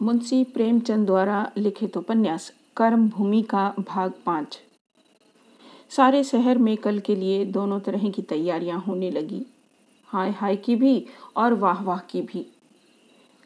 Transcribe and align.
मुंशी 0.00 0.42
प्रेमचंद 0.44 1.06
द्वारा 1.06 1.52
लिखित 1.56 1.96
उपन्यास, 1.96 2.52
कर्म 2.76 3.08
भूमि 3.08 3.40
का 3.42 3.68
भाग 3.78 4.12
पाँच। 4.26 4.58
सारे 5.90 6.22
शहर 6.24 6.58
में 6.58 6.76
कल 6.76 6.98
के 6.98 7.14
लिए 7.16 7.44
दोनों 7.44 7.78
तरह 7.80 8.08
की 8.10 8.22
तैयारियाँ 8.22 8.80
होने 8.80 9.10
लगी। 9.10 9.42
हाय 10.08 10.30
हाय 10.30 10.56
की 10.56 10.76
भी 10.76 11.06
और 11.36 11.54
वाह 11.54 11.82
वाह 11.82 12.00
की 12.10 12.22
भी। 12.22 12.46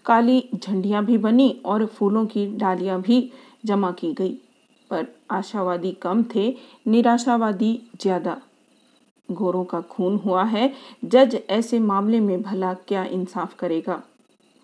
काली 0.04 0.42
झंडियाँ 0.54 1.04
भी 1.04 1.18
बनी 1.18 1.50
और 1.64 1.86
फूलों 1.86 2.26
की 2.26 2.46
डालियाँ 2.56 3.00
भी 3.00 3.32
जमा 3.66 3.92
की 3.92 4.12
गई, 4.12 4.32
पर 4.90 5.06
आशावादी 5.30 5.92
कम 5.92 6.24
थे, 6.34 6.54
निराशावादी 6.86 7.74
ज़्यादा। 8.00 8.40
गोरों 9.28 9.64
का 9.64 9.80
खून 9.80 10.16
हुआ 10.16 10.44
है, 10.44 10.72
जज 11.04 11.40
ऐसे 11.50 11.78
मामले 11.80 12.20
में 12.20 12.40
भला 12.42 12.74
क्या 12.74 13.04
इंसाफ 13.04 13.54
करेगा? 13.54 14.02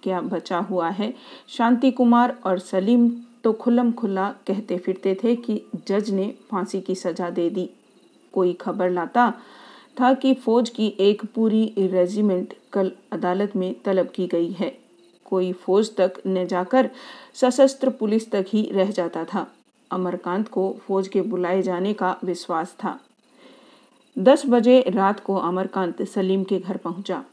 क्या 0.06 0.20
बचा 0.20 0.58
हुआ 0.58 0.88
है? 0.88 1.12
शांति 1.48 1.90
कुमार 1.90 2.36
और 2.46 2.58
सलीम 2.58 3.08
तो 3.44 3.52
खुलम 3.52 3.90
खुला 3.92 4.28
कहते 4.46 4.76
फिरते 4.78 5.14
थे 5.24 5.34
कि 5.36 5.60
जज 5.88 6.10
ने 6.10 6.34
फांसी 6.50 6.80
की 6.80 6.94
सजा 6.94 7.30
दे 7.30 7.48
दी। 7.50 7.68
कोई 8.34 8.52
खबर 8.52 8.90
लाता 8.90 9.32
था 10.00 10.12
कि 10.14 10.34
फौज 10.34 10.70
की 10.70 10.86
एक 11.00 11.24
पूरी 11.24 11.64
रेजिमेंट 11.78 12.54
कल 12.72 12.92
अदालत 13.12 13.56
में 13.56 13.74
तलब 13.84 14.10
की 14.14 14.26
गई 14.26 14.50
है। 14.52 14.72
कोई 15.24 15.52
फौज 15.52 15.94
तक 15.96 16.22
न 16.26 16.46
जाकर 16.46 16.90
सशस्त्र 17.34 17.90
पुलिस 17.90 18.30
तक 18.30 18.46
ही 18.48 18.68
रह 18.72 18.90
जाता 18.90 19.24
था। 19.24 19.46
अमरकांत 19.90 20.48
को 20.48 20.72
फौज 20.80 21.08
के 21.08 21.22
बुलाए 21.22 21.62
जाने 21.62 21.92
का 21.92 22.16
विश्वास 22.24 22.76
था। 22.84 22.98
दस 24.16 24.42
बजे 24.46 24.82
रात 24.88 25.20
को 25.20 25.36
अमरकांत 25.36 26.02
सलीम 26.02 26.44
के 26.44 26.58
घर 26.58 26.76
पहुँचा। 26.76 27.24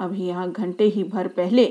अभी 0.00 0.26
यहाँ 0.26 0.50
घंटे 0.50 0.84
ही 0.84 1.04
भर 1.04 1.28
पहले 1.28 1.64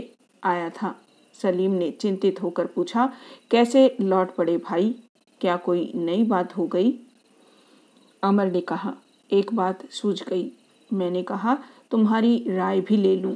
आया 0.43 0.70
था। 0.70 0.95
सलीम 1.41 1.71
ने 1.71 1.91
चिंतित 1.91 2.41
होकर 2.43 2.66
पूछा, 2.66 3.13
कैसे 3.52 3.98
लौट 4.02 4.35
पड़े 4.35 4.57
भाई? 4.57 4.95
क्या 5.41 5.57
कोई 5.57 5.91
नई 5.96 6.23
बात 6.23 6.57
हो 6.57 6.68
गई? 6.68 6.99
अमर 8.23 8.51
ने 8.51 8.62
कहा, 8.62 8.93
एक 9.31 9.54
बात 9.54 9.90
सूझ 9.91 10.23
गई। 10.23 10.51
मैंने 10.93 11.23
कहा, 11.23 11.57
तुम्हारी 11.91 12.46
राय 12.49 12.81
भी 12.81 12.98
ले 12.98 13.15
लूँ। 13.15 13.35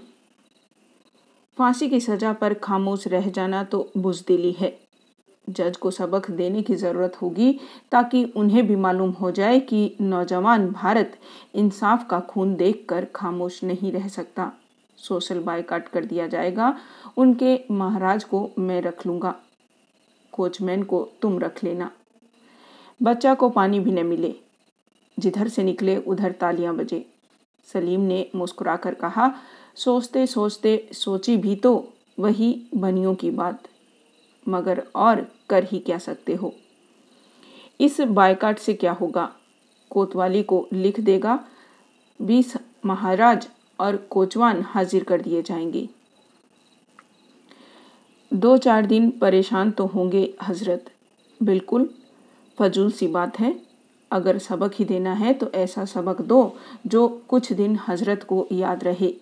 फांसी 1.57 1.89
की 1.89 1.99
सजा 1.99 2.33
पर 2.33 2.53
खामोश 2.53 3.07
रह 3.07 3.29
जाना 3.29 3.63
तो 3.63 3.91
बुजदिली 3.97 4.51
है। 4.51 4.79
जज 5.49 5.77
को 5.77 5.91
सबक 5.91 6.31
देने 6.31 6.61
की 6.61 6.75
ज़रूरत 6.75 7.21
होगी, 7.21 7.59
ताकि 7.91 8.23
उन्हें 8.35 8.67
भी 8.67 8.75
मालूम 8.75 9.09
हो 9.09 9.31
जाए 9.31 9.59
कि 9.59 9.95
नौजवान 10.01 10.69
भारत 10.69 11.19
इंसाफ 11.55 12.07
का 12.09 12.19
खून 12.19 12.55
देखकर 12.55 13.05
खामोश 13.05 13.63
नहीं 13.63 13.91
रह 13.91 14.07
सकता। 14.07 14.51
सोशल 15.03 15.39
बायकाट 15.39 15.87
कर 15.87 16.05
दिया 16.05 16.27
जाएगा। 16.27 16.77
उनके 17.17 17.59
महाराज 17.71 18.23
को 18.23 18.51
मैं 18.59 18.81
रख 18.81 19.07
लूँगा। 19.07 19.35
कोचमैन 20.31 20.83
को 20.83 21.09
तुम 21.21 21.39
रख 21.39 21.63
लेना। 21.63 21.91
बच्चा 23.03 23.33
को 23.33 23.49
पानी 23.49 23.79
भी 23.79 23.91
न 23.91 24.05
मिले। 24.05 24.35
जिधर 25.19 25.47
से 25.47 25.63
निकले, 25.63 25.97
उधर 25.97 26.31
तालियाँ 26.31 26.75
बजे। 26.75 27.05
सलीम 27.73 27.99
ने 27.99 28.29
मुस्कुराकर 28.35 28.93
कहा, 28.93 29.31
सोचते 29.75 30.27
सोचते 30.27 30.89
सोची 30.93 31.37
भी 31.37 31.55
तो 31.55 31.93
वही 32.19 32.63
बनियों 32.75 33.15
की 33.15 33.31
बात। 33.31 33.63
मगर 34.47 34.83
और 34.95 35.27
कर 35.49 35.63
ही 35.63 35.79
क्या 35.79 35.97
सकते 35.97 36.35
हो? 36.35 36.53
इस 37.81 38.01
बायकाट 38.01 38.59
से 38.59 38.73
क्या 38.73 38.91
होगा? 38.91 39.35
कोतवाली 39.89 40.43
को 40.43 40.67
लिख 40.73 40.99
देगा, 40.99 41.47
बीस 42.21 42.53
महाराज 42.85 43.47
और 43.83 43.95
कोचवान 44.09 44.61
हाजिर 44.65 45.03
कर 45.03 45.21
दिए 45.21 45.41
जाएँगे। 45.41 45.87
दो 48.31 48.55
चार 48.57 48.85
दिन 48.85 49.09
परेशान 49.11 49.71
तो 49.71 49.85
होंगे 49.85 50.33
हज़रत। 50.43 50.85
बिल्कुल, 51.41 51.89
फजूल 52.57 52.91
सी 52.91 53.07
बात 53.07 53.39
है। 53.39 53.55
अगर 54.11 54.37
सबक 54.37 54.73
ही 54.75 54.85
देना 54.85 55.13
है 55.13 55.33
तो 55.33 55.49
ऐसा 55.55 55.83
सबक 55.85 56.21
दो 56.21 56.55
जो 56.87 57.07
कुछ 57.29 57.51
दिन 57.53 57.77
हज़रत 57.87 58.23
को 58.23 58.47
याद 58.51 58.83
रहे। 58.83 59.13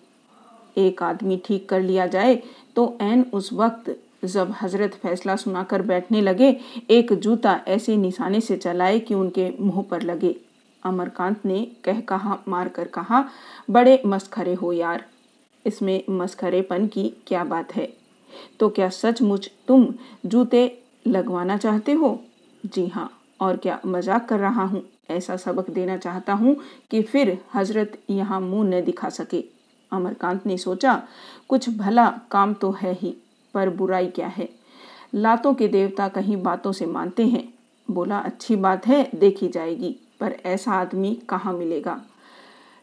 एक 0.76 1.02
आदमी 1.02 1.40
ठीक 1.44 1.68
कर 1.68 1.80
लिया 1.80 2.06
जाए 2.06 2.34
तो 2.76 2.96
एन 3.02 3.24
उस 3.32 3.52
वक्त 3.52 3.96
जब 4.24 4.54
हज़रत 4.62 4.94
फैसला 4.94 5.36
सुनाकर 5.36 5.82
बैठने 5.82 6.20
लगे, 6.20 6.56
एक 6.90 7.12
जूता 7.14 7.60
ऐसे 7.68 7.96
निशाने 7.96 8.40
से 8.40 8.56
चलाए 8.56 8.98
कि 8.98 9.14
उनके 9.14 9.50
मुँह 9.60 9.82
पर 9.82 10.02
लगे। 10.02 10.34
अमरकांत 10.84 11.44
ने 11.46 11.60
कह 11.84 12.00
कहा 12.00 12.38
मार 12.48 12.68
कर 12.68 12.88
कहा, 12.88 13.24
बड़े 13.70 14.02
मस्खरे 14.06 14.54
हो 14.54 14.72
यार। 14.72 15.04
इसमें 15.64 16.02
मस्खरेपन 16.10 16.86
की 16.86 17.08
क्या 17.26 17.44
बात 17.44 17.74
है? 17.74 17.88
तो 18.60 18.68
क्या 18.68 18.88
सचमुच 18.88 19.50
तुम 19.68 19.86
जूते 20.26 20.82
लगवाना 21.06 21.56
चाहते 21.56 21.92
हो? 21.92 22.18
जी 22.66 22.86
हाँ 22.86 23.10
और 23.40 23.56
क्या 23.56 23.80
मज़ाक 23.86 24.28
कर 24.28 24.38
रहा 24.38 24.64
हूँ। 24.64 24.82
ऐसा 25.10 25.36
सबक 25.36 25.70
देना 25.70 25.96
चाहता 25.96 26.32
हूँ 26.32 26.56
कि 26.90 27.02
फिर 27.02 27.38
हज़रत 27.54 27.98
यहाँ 28.10 28.40
मुँह 28.40 28.68
न 28.68 28.82
दिखा 28.84 29.08
सके। 29.08 29.44
अमरकांत 29.92 30.46
ने 30.46 30.56
सोचा, 30.56 31.02
कुछ 31.48 31.68
भला 31.68 32.08
काम 32.30 32.54
तो 32.54 32.70
है 32.72 32.92
ही, 32.92 33.14
पर 33.54 33.70
बुराई 33.70 34.06
क्या 34.06 34.26
है? 34.26 34.48
लातों 35.14 35.54
के 35.54 35.68
देवता 35.68 36.08
कहीं 36.08 36.42
बातों 36.42 36.72
से 36.72 36.86
मानते 36.86 37.26
हैं। 37.26 37.52
बोला, 37.88 38.18
अच्छी 38.18 38.56
बात 38.56 38.86
है, 38.86 39.10
देखी 39.14 39.48
जाएगी। 39.48 39.96
पर 40.22 40.36
ऐसा 40.46 40.72
आदमी 40.72 41.14
कहाँ 41.28 41.52
मिलेगा? 41.52 42.00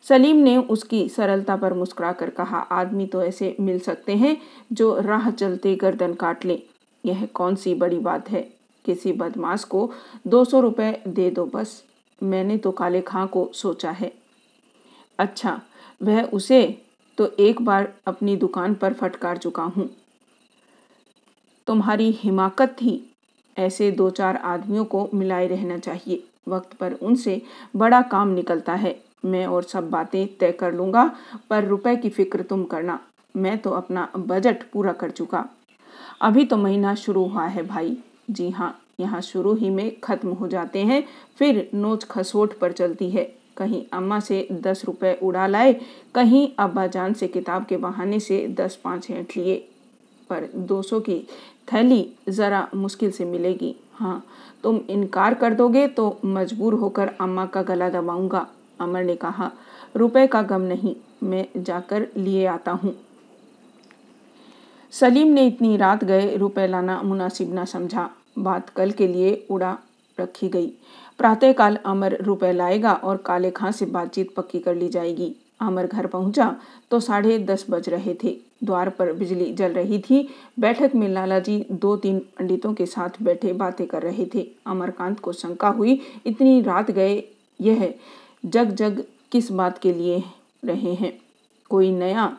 सलीम 0.05 0.35
ने 0.35 0.57
उसकी 0.57 1.07
सरलता 1.09 1.55
पर 1.55 1.73
मुस्कुरा 1.73 2.11
कर 2.11 2.29
कहा, 2.29 2.57
आदमी 2.57 3.05
तो 3.05 3.23
ऐसे 3.23 3.55
मिल 3.59 3.79
सकते 3.79 4.15
हैं 4.15 4.37
जो 4.73 4.99
राह 4.99 5.29
चलते 5.31 5.75
गर्दन 5.75 6.13
काट 6.13 6.45
ले। 6.45 6.61
यह 7.03 7.25
कौन 7.25 7.55
सी 7.55 7.73
बड़ी 7.73 7.99
बात 7.99 8.29
है? 8.29 8.41
किसी 8.85 9.11
बदमाश 9.13 9.63
को 9.63 9.89
दो 10.27 10.43
सौ 10.45 10.59
रुपये 10.59 11.01
दे 11.07 11.29
दो 11.31 11.45
बस। 11.45 11.83
मैंने 12.23 12.57
तो 12.57 12.71
काले 12.71 13.01
खां 13.01 13.25
को 13.27 13.49
सोचा 13.53 13.91
है। 13.91 14.11
अच्छा 15.19 15.59
वह 16.01 16.21
उसे 16.23 16.61
तो 17.17 17.27
एक 17.39 17.61
बार 17.61 17.93
अपनी 18.07 18.35
दुकान 18.35 18.73
पर 18.73 18.93
फटकार 18.93 19.37
चुका 19.37 19.63
हूँ। 19.63 19.89
तुम्हारी 21.67 22.11
हिमाकत 22.11 22.75
थी 22.81 22.93
ऐसे 23.57 23.91
दो 23.91 24.09
चार 24.09 24.35
आदमियों 24.35 24.85
को 24.85 25.09
मिलाए 25.13 25.47
रहना 25.47 25.77
चाहिए। 25.77 26.23
वक्त 26.49 26.73
पर 26.73 26.93
उनसे 26.93 27.41
बड़ा 27.75 28.01
काम 28.01 28.29
निकलता 28.29 28.73
है। 28.75 28.95
मैं 29.25 29.45
और 29.45 29.63
सब 29.63 29.89
बातें 29.89 30.27
तय 30.39 30.51
कर 30.51 30.73
लूँगा, 30.73 31.11
पर 31.49 31.65
रुपए 31.65 31.95
की 31.95 32.09
फ़िक्र 32.09 32.41
तुम 32.41 32.63
करना। 32.65 32.99
मैं 33.35 33.57
तो 33.57 33.69
अपना 33.71 34.07
बजट 34.17 34.63
पूरा 34.71 34.91
कर 34.93 35.09
चुका। 35.11 35.45
अभी 36.21 36.45
तो 36.45 36.57
महीना 36.57 36.93
शुरू 36.97 37.25
हुआ 37.25 37.45
है 37.47 37.65
भाई। 37.65 37.97
जी 38.29 38.49
हाँ 38.49 38.75
यहाँ 38.99 39.19
शुरू 39.21 39.53
ही 39.55 39.69
में 39.69 39.99
ख़त्म 40.03 40.29
हो 40.29 40.47
जाते 40.47 40.79
हैं, 40.79 41.03
फिर 41.39 41.69
नोच 41.73 42.03
खसोट 42.03 42.57
पर 42.59 42.71
चलती 42.71 43.09
है। 43.09 43.23
कहीं 43.57 43.83
अम्मा 43.93 44.19
से 44.19 44.47
दस 44.53 44.83
रुपए 44.85 45.13
उड़ा 45.23 45.45
लाए, 45.47 45.73
कहीं 46.15 46.47
अब्बा 46.59 46.85
जान 46.87 47.13
से 47.13 47.27
किताब 47.27 47.65
के 47.65 47.77
बहाने 47.77 48.19
से 48.19 48.47
दस 48.57 48.79
पाँच 48.83 49.09
हेंट 49.09 49.37
लिए। 49.37 49.55
पर 50.29 50.49
दो 50.55 50.81
सौ 50.81 50.99
की 50.99 51.19
थैली 51.73 52.05
ज़रा 52.29 52.67
मुश्किल 52.75 53.11
से 53.11 53.25
मिलेगी। 53.25 53.75
हाँ 53.93 54.23
तुम 54.63 54.79
इनकार 54.89 55.33
कर 55.33 55.53
दोगे 55.53 55.87
तो 55.87 56.19
मजबूर 56.25 56.73
होकर 56.73 57.11
अम्मा 57.21 57.45
का 57.45 57.61
गला 57.61 57.89
दबाऊँगा। 57.89 58.45
अमर 58.79 59.03
ने 59.03 59.15
कहा, 59.15 59.51
रुपए 59.95 60.25
का 60.27 60.41
गम 60.41 60.61
नहीं, 60.61 60.95
मैं 61.23 61.45
जाकर 61.57 62.07
लिए 62.17 62.45
आता 62.45 62.71
हूँ। 62.71 62.95
सलीम 64.93 65.27
ने 65.27 65.45
इतनी 65.47 65.75
रात 65.77 66.03
गए, 66.03 66.35
रुपए 66.35 66.67
लाना 66.67 67.01
मुनासिब 67.01 67.53
ना 67.53 67.65
समझा। 67.65 68.09
बात 68.39 68.69
कल 68.69 68.91
के 68.91 69.07
लिए 69.07 69.33
उड़ा 69.49 69.77
रखी 70.17 70.49
गई। 70.49 70.67
प्रातःकाल 71.17 71.75
अमर 71.85 72.17
रुपए 72.21 72.51
लाएगा 72.51 72.93
और 72.93 73.17
काले 73.17 73.51
खां 73.51 73.71
से 73.71 73.85
बातचीत 73.85 74.33
पक्की 74.35 74.59
कर 74.59 74.75
ली 74.75 74.89
जाएगी। 74.89 75.35
अमर 75.61 75.87
घर 75.87 76.07
पहुँचा 76.07 76.55
तो 76.91 76.99
साढ़े 76.99 77.37
दस 77.39 77.65
बज 77.69 77.89
रहे 77.89 78.15
थे। 78.23 78.37
द्वार 78.63 78.89
पर 78.89 79.11
बिजली 79.13 79.51
जल 79.53 79.73
रही 79.73 79.99
थी। 79.99 80.27
बैठक 80.59 80.95
में 80.95 81.07
लाला 81.09 81.39
जी 81.39 81.65
दो 81.71 81.95
तीन 81.97 82.19
पंडितों 82.37 82.73
के 82.73 82.85
साथ 82.85 83.21
बैठे 83.21 83.53
बातें 83.53 83.85
कर 83.87 84.01
रहे 84.01 84.25
थे। 84.35 84.47
अमरकांत 84.67 85.19
को 85.19 85.31
शंका 85.33 85.67
हुई, 85.67 85.99
इतनी 86.25 86.61
रात 86.61 86.91
गए 86.91 87.23
यह 87.61 87.93
जग 88.45 88.71
जग 88.71 89.03
किस 89.31 89.51
बात 89.51 89.77
के 89.77 89.93
लिए 89.93 90.23
रहे 90.65 90.93
हैं? 90.93 91.19
कोई 91.69 91.91
नया 91.91 92.37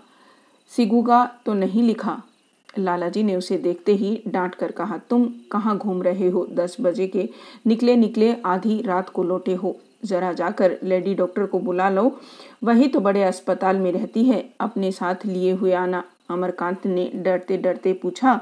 सिगुगा 0.73 1.25
तो 1.47 1.55
नहीं 1.55 1.83
लिखा? 1.83 2.23
लालाजी 2.79 3.23
ने 3.23 3.37
उसे 3.37 3.57
देखते 3.59 3.95
ही 3.95 4.23
डांट 4.29 4.55
कर 4.55 4.71
कहा, 4.71 4.99
तुम 4.99 5.25
कहाँ 5.53 5.77
घूम 5.79 6.03
रहे 6.03 6.29
हो? 6.29 6.47
दस 6.51 6.77
बजे 6.81 7.07
के 7.07 7.29
निकले 7.67 7.97
निकले 7.97 8.35
आधी 8.45 8.81
रात 8.83 9.09
को 9.09 9.23
लौटे 9.23 9.55
हो। 9.55 9.79
जरा 10.03 10.33
जाकर 10.33 10.77
लेडी 10.83 11.15
डॉक्टर 11.15 11.47
को 11.47 11.59
बुला 11.61 11.89
लो। 11.91 12.21
वही 12.65 12.89
तो 12.89 13.01
बड़े 13.01 13.23
अस्पताल 13.23 13.79
में 13.79 13.91
रहती 13.93 14.25
है। 14.25 14.45
अपने 14.61 14.91
साथ 14.93 15.27
लिए 15.27 15.53
हुए 15.53 15.73
आना। 15.75 16.03
अमरकांत 16.31 16.87
ने 16.87 17.11
डरते 17.15 17.57
डरते 17.57 17.93
पूछा, 17.93 18.41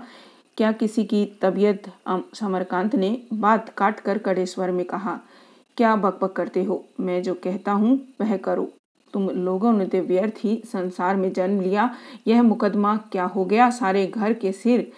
क्या 0.56 0.72
किसी 0.72 1.04
की 1.04 1.24
तबीयत? 1.42 1.90
अमरकांत 2.06 2.94
ने 2.94 3.16
बात 3.34 3.68
काट 3.68 4.00
कर 4.00 4.18
कड़े 4.18 4.46
स्वर 4.46 4.70
में 4.70 4.84
कहा, 4.86 5.18
क्या 5.76 5.94
बकबक 5.96 6.32
करते 6.32 6.64
हो? 6.64 6.84
मैं 7.00 7.22
जो 7.22 7.34
कहता 7.34 7.72
हूँ, 7.72 7.98
वह 8.20 8.36
करो। 8.36 8.68
तुम 9.14 9.28
लोगों 9.30 9.72
ने 9.72 9.86
तो 9.86 9.98
व्यर्थ 9.98 10.34
ही 10.38 10.60
संसार 10.66 11.16
में 11.16 11.32
जन्म 11.32 11.60
लिया। 11.60 11.90
यह 12.26 12.42
मुकदमा 12.42 12.96
क्या 13.12 13.24
हो 13.26 13.44
गया? 13.44 13.70
सारे 13.70 14.06
घर 14.06 14.32
के 14.32 14.52
सिर 14.52 14.90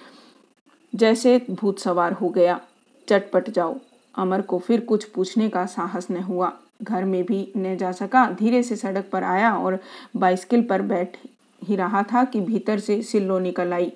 जैसे 0.93 1.41
भूत 1.51 1.79
सवार 1.79 2.13
हो 2.13 2.29
गया। 2.29 2.61
चटपट 3.09 3.51
जाओ। 3.51 3.79
अमर 4.15 4.41
को 4.41 4.59
फिर 4.59 4.81
कुछ 4.81 5.05
पूछने 5.05 5.49
का 5.49 5.67
साहस 5.67 6.11
न 6.11 6.17
हुआ। 6.17 6.53
घर 6.83 7.05
में 7.05 7.25
भी 7.25 7.53
न 7.57 7.77
जा 7.77 7.93
सका। 7.93 8.31
धीरे 8.31 8.63
से 8.63 8.77
सड़क 8.77 9.09
पर 9.13 9.25
आया 9.25 9.57
और 9.57 9.81
बाइस्किल 10.17 10.63
पर 10.63 10.83
बैठ 10.83 11.17
ही 11.65 11.77
रहा 11.77 12.03
था 12.03 12.25
कि 12.25 12.41
भीतर 12.41 12.79
से 12.79 13.03
सिल्लो 13.03 13.39
निकल 13.39 13.73
आई। 13.73 13.93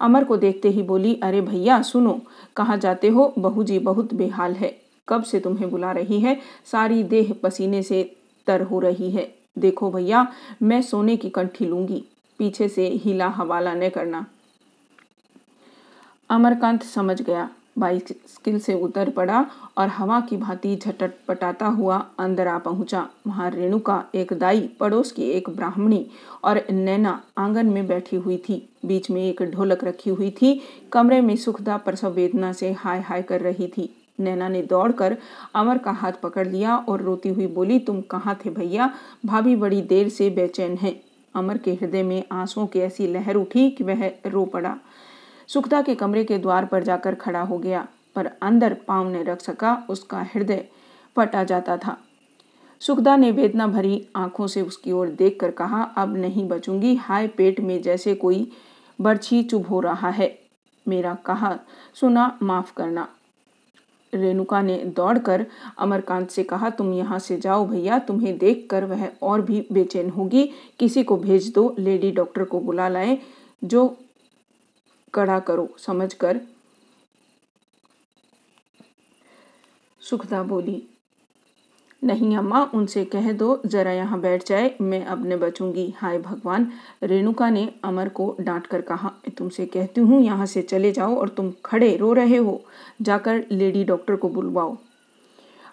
अमर 0.00 0.24
को 0.24 0.36
देखते 0.36 0.68
ही 0.68 0.82
बोली, 0.82 1.20
अरे 1.22 1.40
भैया, 1.40 1.82
सुनो, 1.82 2.20
कहाँ 2.56 2.76
जाते 2.76 3.08
हो? 3.08 3.34
बहू 3.38 3.64
जी 3.64 3.78
बहुत 3.78 4.14
बेहाल 4.14 4.52
है। 4.52 4.82
कब 5.08 5.22
से 5.22 5.40
तुम्हें 5.40 5.70
बुला 5.70 5.92
रही 5.92 6.20
है? 6.20 6.40
सारी 6.64 7.02
देह 7.02 7.36
पसीने 7.42 7.82
से 7.82 8.16
तर 8.46 8.62
हो 8.62 8.78
रही 8.78 9.10
है। 9.10 9.34
देखो 9.58 9.90
भैया, 9.90 10.32
मैं 10.62 10.82
सोने 10.82 11.16
की 11.16 11.30
कंठी 11.30 11.64
लूँगी। 11.66 12.04
पीछे 12.38 12.68
से 12.68 12.88
हिला 12.88 13.28
हवाला 13.28 13.74
न 13.74 13.88
करना। 13.88 14.26
अमरकांत 16.30 16.82
समझ 16.82 17.22
गया। 17.22 17.50
बाइसिकल 17.78 18.58
से 18.58 18.74
उतर 18.74 19.10
पड़ा 19.10 19.46
और 19.78 19.88
हवा 19.88 20.20
की 20.20 20.36
भांति 20.36 20.76
झटपटाता 20.76 21.66
हुआ 21.66 22.06
अंदर 22.18 22.46
आ 22.46 22.58
पहुँचा। 22.58 23.08
वहाँ 23.26 23.50
रेणुका, 23.50 24.04
एक 24.14 24.32
दाई, 24.32 24.60
पड़ोस 24.80 25.12
की 25.12 25.22
एक 25.22 25.50
ब्राह्मणी 25.50 26.06
और 26.44 26.62
नैना 26.70 27.22
आँगन 27.38 27.66
में 27.66 27.86
बैठी 27.86 28.16
हुई 28.16 28.36
थी। 28.36 28.68
बीच 28.84 29.10
में 29.10 29.22
एक 29.22 29.42
ढोलक 29.42 29.84
रखी 29.84 30.10
हुई 30.10 30.30
थी। 30.30 30.60
कमरे 30.92 31.20
में 31.20 31.36
सुखदा 31.36 31.76
प्रसव 31.76 32.10
वेदना 32.10 32.52
से 32.52 32.72
हाय 32.72 33.00
हाय 33.00 33.22
कर 33.22 33.40
रही 33.40 33.66
थी। 33.66 33.94
नैना 34.20 34.48
ने 34.48 34.62
दौड़कर 34.62 35.16
अमर 35.54 35.78
का 35.78 35.90
हाथ 35.90 36.12
पकड़ 36.12 36.48
लिया 36.48 36.76
और 36.76 37.02
रोती 37.02 37.28
हुई 37.28 37.46
बोली, 37.46 37.78
तुम 37.78 38.00
कहाँ 38.00 38.38
थे 38.44 38.50
भैया? 38.50 38.94
भाभी 39.26 39.56
बड़ी 39.56 39.82
देर 39.82 40.08
से 40.08 40.30
बेचैन 40.30 40.76
है। 40.76 41.00
अमर 41.34 41.58
के 41.58 41.72
हृदय 41.72 42.02
में 42.02 42.24
आंसुओं 42.32 42.66
की 42.66 42.78
ऐसी 42.78 43.06
लहर 43.06 43.34
उठी 43.34 43.70
कि 43.70 43.84
वह 43.84 44.12
रो 44.26 44.44
पड़ा। 44.44 44.76
सुखदा 45.52 45.82
के 45.82 45.94
कमरे 45.94 46.24
के 46.24 46.38
द्वार 46.38 46.64
पर 46.64 46.82
जाकर 46.82 47.14
खड़ा 47.14 47.40
हो 47.40 47.58
गया, 47.58 47.86
पर 48.14 48.30
अंदर 48.42 48.74
पाँव 48.88 49.08
ने 49.08 49.22
रख 49.22 49.40
सका, 49.40 49.86
उसका 49.90 50.22
हृदय 50.34 50.64
फटा 51.16 51.44
जाता 51.44 51.76
था। 51.76 51.96
सुखदा 52.80 53.16
ने 53.16 53.30
वेदना 53.30 53.66
भरी 53.66 54.08
आँखों 54.16 54.46
से 54.46 54.62
उसकी 54.62 54.92
ओर 54.92 55.08
देखकर 55.08 55.50
कहा, 55.50 55.82
अब 55.82 56.16
नहीं 56.16 56.48
बचूँगी, 56.48 56.94
हाय 56.94 57.26
पेट 57.26 57.60
में 57.60 57.82
जैसे 57.82 58.14
कोई 58.14 58.52
बर्छी 59.00 59.42
चुभ 59.42 59.66
हो 59.66 59.80
रहा 59.80 60.10
है। 60.10 60.38
मेरा 60.88 61.14
कहा, 61.14 61.58
सुना, 61.94 62.38
माफ़ 62.42 62.72
करना 62.76 63.08
रेणुका 64.14 64.62
ने 64.62 64.76
दौड़कर 64.96 65.46
अमरकांत 65.78 66.30
से 66.30 66.42
कहा, 66.42 66.70
तुम 66.70 66.92
यहाँ 66.92 67.18
से 67.18 67.36
जाओ 67.36 67.66
भैया, 67.66 67.98
तुम्हें 67.98 68.38
देखकर 68.38 68.84
वह 68.84 69.08
और 69.22 69.40
भी 69.40 69.66
बेचैन 69.72 70.10
होगी। 70.10 70.50
किसी 70.78 71.02
को 71.02 71.16
भेज 71.16 71.52
दो, 71.54 71.74
लेडी 71.78 72.10
डॉक्टर 72.10 72.44
को 72.44 72.60
बुला 72.60 72.88
लाए, 72.88 73.18
जो 73.64 73.98
कड़ा 75.14 75.38
करो 75.40 75.68
समझकर 75.78 76.40
सुखदा 80.02 80.42
बोली, 80.42 80.82
नहीं 82.02 82.36
अम्मा, 82.36 82.62
उनसे 82.74 83.04
कह 83.04 83.30
दो, 83.32 83.60
जरा 83.66 83.92
यहाँ 83.92 84.20
बैठ 84.20 84.46
जाए, 84.46 84.74
मैं 84.80 85.04
अब 85.04 85.26
न 85.26 85.36
बचूँगी 85.36 85.88
हाय 85.96 86.18
भगवान, 86.18 86.66
रेणुका 87.02 87.48
ने 87.50 87.68
अमर 87.84 88.08
को 88.08 88.34
डांट 88.40 88.66
कर 88.66 88.80
कहा 88.80 89.12
तुमसे 89.38 89.66
कहती 89.66 90.00
हूँ, 90.00 90.22
यहाँ 90.22 90.46
से 90.46 90.62
चले 90.62 90.92
जाओ 90.92 91.16
और 91.16 91.28
तुम 91.28 91.52
खड़े 91.64 91.96
रो 91.96 92.12
रहे 92.12 92.36
हो, 92.36 92.60
जाकर 93.02 93.44
लेडी 93.52 93.84
डॉक्टर 93.84 94.16
को 94.16 94.28
बुलवाओ। 94.28 94.76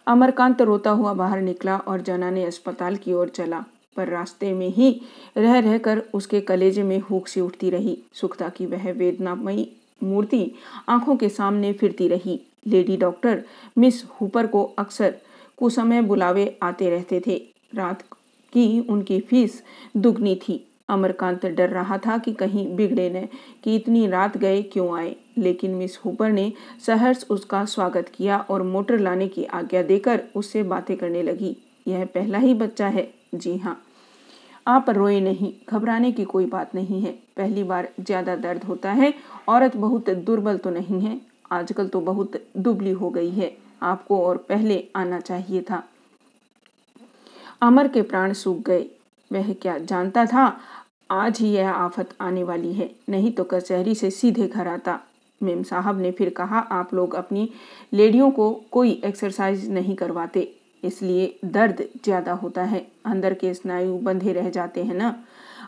अमरकांत 0.08 0.62
रोता 0.62 0.90
हुआ 0.92 1.14
बाहर 1.14 1.42
निकला 1.42 1.78
और 1.78 2.02
जना 2.02 2.30
ने 2.30 2.44
अस्पताल 2.44 2.96
की 2.96 3.14
ओर 3.14 3.30
चला। 3.30 3.64
पर 4.00 4.08
रास्ते 4.08 4.54
में 4.54 4.68
ही 4.70 4.90
रह 5.38 5.60
रहकर 5.60 6.04
उसके 6.14 6.42
कलेजे 6.42 6.84
में 6.84 7.00
हुक 7.00 7.28
सी 7.28 7.42
उठती 7.42 7.70
रही। 7.70 7.98
सुखता 8.14 8.50
की 8.50 8.66
वह 8.66 8.92
वेदनामयी 8.92 9.72
मूर्ति 10.04 10.52
आँखों 10.90 11.16
के 11.16 11.30
सामने 11.30 11.74
फिरती 11.74 12.08
रही। 12.08 12.40
लेडी 12.68 12.98
डॉक्टर 12.98 13.44
मिस 13.78 14.04
हुपर 14.22 14.48
को 14.48 14.64
अक्सर 14.80 15.16
कुसमय 15.58 16.02
बुलावे 16.02 16.58
आते 16.64 16.90
रहते 16.90 17.22
थे। 17.28 17.38
रात 17.76 18.02
की 18.54 18.66
उनकी 18.90 19.20
फ़ीस 19.20 19.64
दुगनी 19.98 20.36
थी। 20.36 20.66
अमरकांत 20.90 21.46
डर 21.46 21.70
रहा 21.70 21.98
था 21.98 22.18
कि 22.18 22.34
कहीं 22.34 22.76
बिगड़े 22.76 23.10
न, 23.10 23.28
कि 23.64 23.76
इतनी 23.76 24.08
रात 24.08 24.38
गए 24.38 24.62
क्यों 24.62 24.98
आए। 24.98 25.16
लेकिन 25.38 25.72
मिस 25.72 25.98
हुपर 25.98 26.32
ने 26.32 26.54
सहर्ष 26.86 27.26
उसका 27.30 27.66
स्वागत 27.66 28.12
किया 28.16 28.38
और 28.50 28.64
मोटर 28.64 29.00
लाने 29.00 29.28
की 29.28 29.44
आज्ञा 29.44 29.84
देकर 29.84 30.24
उससे 30.36 30.64
बातें 30.64 30.98
करने 30.98 31.24
लगी। 31.24 31.58
यह 31.88 32.06
पहला 32.06 32.38
ही 32.38 32.54
बच्चा 32.54 32.88
है? 32.88 33.14
जी 33.36 33.58
हाँ। 33.58 33.82
आप 34.68 34.90
रोए 34.90 35.20
नहीं, 35.20 35.52
घबराने 35.70 36.12
की 36.12 36.24
कोई 36.24 36.46
बात 36.46 36.76
नहीं 36.76 37.02
है। 37.02 37.12
पहली 37.38 37.64
बार 37.64 37.88
ज़्यादा 38.00 38.36
दर्द 38.36 38.64
होता 38.64 38.92
है। 38.92 39.14
औरत 39.50 39.76
बहुत 39.78 40.10
दुर्बल 40.10 40.58
तो 40.58 40.70
नहीं 40.70 41.00
है, 41.02 41.20
आजकल 41.52 41.88
तो 41.88 42.02
बहुत 42.02 42.42
दुबली 42.58 42.92
हो 42.92 43.10
गई 43.10 43.30
है। 43.30 43.56
आपको 43.84 44.22
और 44.26 44.38
पहले 44.50 44.84
आना 44.96 45.20
चाहिए 45.20 45.62
था। 45.62 45.84
अमर 47.62 47.88
के 47.88 48.02
प्राण 48.02 48.34
सूख 48.34 48.58
गए। 48.60 48.86
वह 49.32 49.54
क्या 49.54 49.78
जानता 49.78 50.26
था? 50.26 50.60
आज 51.12 51.40
ही 51.40 51.52
यह 51.52 51.70
आफत 51.70 52.10
आने 52.22 52.44
वाली 52.44 52.74
है। 52.74 52.90
नहीं 53.10 53.32
तो 53.32 53.44
कचहरी 53.44 53.96
से 53.96 54.10
सीधे 54.12 54.48
घर 54.48 54.68
आता। 54.68 55.00
मेम 55.42 55.64
साहब 55.64 56.00
ने 56.02 56.12
फिर 56.12 56.30
कहा, 56.30 56.60
आप 56.60 56.94
लोग 56.94 57.16
अपनी 57.16 57.50
लेडियों 57.94 58.30
को 58.32 58.52
कोई 58.72 58.92
एक्सरसाइज 59.06 59.70
नहीं 59.72 59.96
करवाते। 59.96 60.52
इसलिए 60.84 61.34
दर्द 61.46 61.84
ज़्यादा 62.04 62.32
होता 62.34 62.64
है। 62.64 62.86
अंदर 63.06 63.34
के 63.34 63.54
स्नायु 63.54 63.98
बंधे 63.98 64.34
रह 64.34 64.50
जाते 64.50 64.84
हैं 64.84 64.96
ना। 64.96 65.16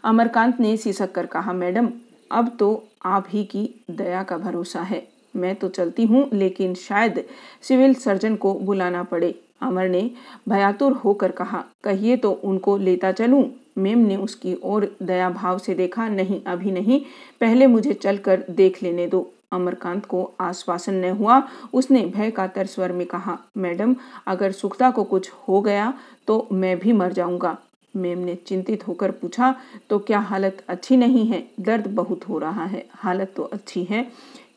अमरकांत 0.04 0.60
ने 0.60 0.76
सिसक 0.78 1.12
कर 1.12 1.26
कहा, 1.26 1.54
मैडम, 1.54 1.90
अब 2.32 2.56
तो 2.60 2.84
आप 3.06 3.26
ही 3.30 3.44
की 3.44 3.70
दया 3.92 4.24
का 4.24 4.38
भरोसा 4.38 4.82
है। 4.82 5.08
मैं 5.36 5.56
तो 5.56 5.68
चलती 5.70 6.06
हूँ, 6.06 6.30
लेकिन 6.34 6.74
शायद 6.76 7.24
सिविल 7.62 7.94
सर्जन 7.94 8.36
को 8.36 8.54
बुलाना 8.54 9.04
पड़े। 9.04 9.34
अमर 9.62 9.90
ने 9.90 10.10
भयातुर 10.50 10.94
होकर 10.94 11.32
कहा, 11.32 11.64
कहिए 11.84 12.18
तो 12.18 12.32
उनको 12.34 12.78
लेता 12.78 13.12
चलूँ। 13.12 13.44
मेम 13.78 14.00
ने 14.00 14.16
उसकी 14.16 14.56
ओर 14.64 14.96
दया 15.02 15.30
भाव 15.30 15.58
से 15.58 15.74
देखा, 15.74 16.08
नहीं, 16.10 16.42
अभी 16.44 16.72
नहीं। 16.72 17.00
पहले 17.42 17.68
मुझे 17.68 17.94
चलकर 17.94 18.44
देख 18.50 18.82
लेने 18.84 19.08
दो। 19.08 19.30
अमरकांत 19.52 20.06
को 20.06 20.24
आश्वासन 20.40 20.94
न 20.96 21.10
हुआ। 21.10 21.42
उसने 21.74 22.06
भय 22.08 22.32
का 22.32 22.50
स्वर 22.58 22.92
में 22.92 23.06
कहा, 23.08 23.38
मैडम, 23.58 23.96
अगर 24.28 24.52
सुखता 24.52 24.90
को 24.92 25.04
कुछ 25.04 25.30
हो 25.48 25.62
गया 25.62 25.94
तो 26.28 26.48
मैं 26.52 26.78
भी 26.80 26.92
मर 26.92 27.14
जाऊँगा। 27.14 27.58
मेम 27.96 28.20
ने 28.20 28.36
चिंतित 28.38 28.88
होकर 28.88 29.12
पूछा 29.12 29.56
तो 29.90 29.98
क्या 30.00 30.20
हालत 30.20 30.64
अच्छी 30.68 30.98
नहीं 30.98 31.26
है? 31.28 31.48
दर्द 31.60 31.88
बहुत 31.88 32.28
हो 32.30 32.38
रहा 32.38 32.66
है। 32.66 32.86
हालत 32.94 33.34
तो 33.36 33.44
अच्छी 33.44 33.84
है। 33.84 34.06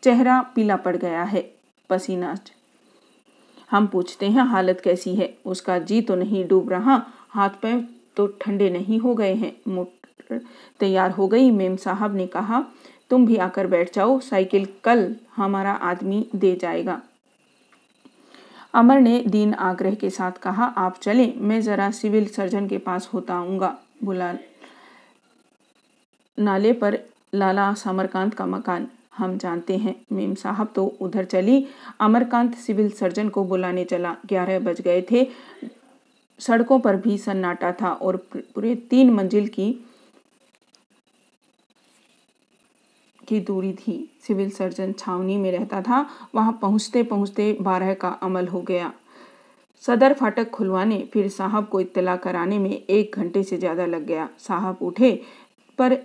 चेहरा 0.02 0.40
पीला 0.54 0.76
पड़ 0.76 0.96
गया 0.96 1.22
है। 1.22 1.42
पसीना 1.90 2.36
हम 3.70 3.86
पूछते 3.86 4.26
हैं, 4.26 4.44
हालत 4.44 4.80
कैसी 4.84 5.14
है? 5.14 5.34
उसका 5.46 5.78
जी 5.78 6.00
तो 6.00 6.14
नहीं 6.14 6.46
डूब 6.48 6.70
रहा। 6.70 7.02
हाथ 7.30 7.50
पैर 7.62 7.86
तो 8.16 8.26
ठंडे 8.40 8.70
नहीं 8.70 8.98
हो 8.98 9.14
गए 9.14 9.34
हैं। 9.34 9.52
मोटर 9.68 10.40
तैयार 10.80 11.10
हो 11.10 11.28
गई। 11.28 11.50
मेम 11.50 11.76
साहब 11.76 12.14
ने 12.14 12.26
कहा 12.26 12.64
तुम 13.10 13.26
भी 13.26 13.36
आकर 13.36 13.66
बैठ 13.66 13.94
जाओ, 13.94 14.18
साइकिल 14.20 14.66
कल 14.84 15.14
हमारा 15.36 15.72
आदमी 15.72 16.26
दे 16.34 16.54
जाएगा। 16.56 17.00
अमर 18.74 19.00
ने 19.00 19.22
दीन 19.26 19.54
आग्रह 19.54 19.94
के 19.94 20.10
साथ 20.10 20.32
कहा, 20.32 20.64
आप 20.64 20.98
चलें, 21.02 21.32
मैं 21.36 21.60
जरा 21.62 21.90
सिविल 21.90 22.26
सर्जन 22.26 22.68
के 22.68 22.78
पास 22.78 23.08
होता 23.14 23.34
आऊँगा, 23.34 23.76
बुला 24.04 24.32
नाले 26.38 26.72
पर 26.72 26.98
लाला 27.34 27.72
समरकांत 27.74 28.34
का 28.34 28.46
मकान। 28.46 28.88
हम 29.16 29.36
जानते 29.38 29.76
हैं, 29.76 29.94
मेम 30.12 30.34
साहब 30.34 30.72
तो 30.74 30.84
उधर 31.00 31.24
चली। 31.24 31.66
अमरकांत 32.00 32.54
सिविल 32.54 32.90
सर्जन 32.90 33.28
को 33.28 33.44
बुलाने 33.44 33.84
चला। 33.84 34.16
ग्यारह 34.26 34.58
बज 34.58 34.80
गए 34.80 35.02
थे। 35.10 35.26
सड़कों 36.38 36.78
पर 36.80 36.96
भी 36.96 37.18
सन्नाटा 37.18 37.72
था 37.72 37.92
और 37.92 38.16
पूरे 38.34 38.74
तीन 38.90 39.10
मंजिल 39.10 39.46
की 39.48 39.68
की 43.28 43.40
दूरी 43.40 43.72
थी। 43.72 43.96
सिविल 44.26 44.50
सर्जन 44.50 44.92
छावनी 44.92 45.36
में 45.36 45.50
रहता 45.52 45.80
था। 45.82 46.06
वहाँ 46.34 46.58
पहुँचते 46.62 47.02
पहुँचते 47.02 47.56
बारह 47.60 47.94
का 47.94 48.08
अमल 48.08 48.48
हो 48.48 48.60
गया। 48.60 48.92
सदर 49.84 50.12
फाटक 50.12 50.50
खुलवाने, 50.50 50.98
फिर 51.12 51.28
साहब 51.28 51.68
को 51.68 51.80
इत्तला 51.80 52.16
कराने 52.16 52.58
में 52.58 52.70
एक 52.70 53.16
घंटे 53.16 53.42
से 53.42 53.58
ज़्यादा 53.58 53.86
लग 53.86 54.06
गया। 54.06 54.28
साहब 54.38 54.78
उठे, 54.82 55.12
पर 55.78 55.96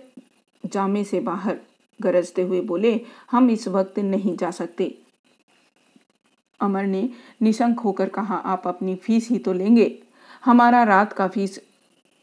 जामे 0.64 1.04
से 1.04 1.20
बाहर 1.20 1.58
गरजते 2.00 2.42
हुए 2.42 2.60
बोले, 2.60 3.00
हम 3.30 3.50
इस 3.50 3.68
वक्त 3.68 3.98
नहीं 3.98 4.36
जा 4.36 4.50
सकते। 4.50 4.94
अमर 6.60 6.84
ने 6.84 7.08
निशंक 7.42 7.80
होकर 7.80 8.08
कहा, 8.08 8.36
आप 8.36 8.68
अपनी 8.68 8.94
फ़ीस 8.94 9.28
ही 9.28 9.38
तो 9.38 9.52
लेंगे। 9.52 9.98
हमारा 10.44 10.82
रात 10.82 11.12
का 11.12 11.28
फ़ीस 11.28 11.60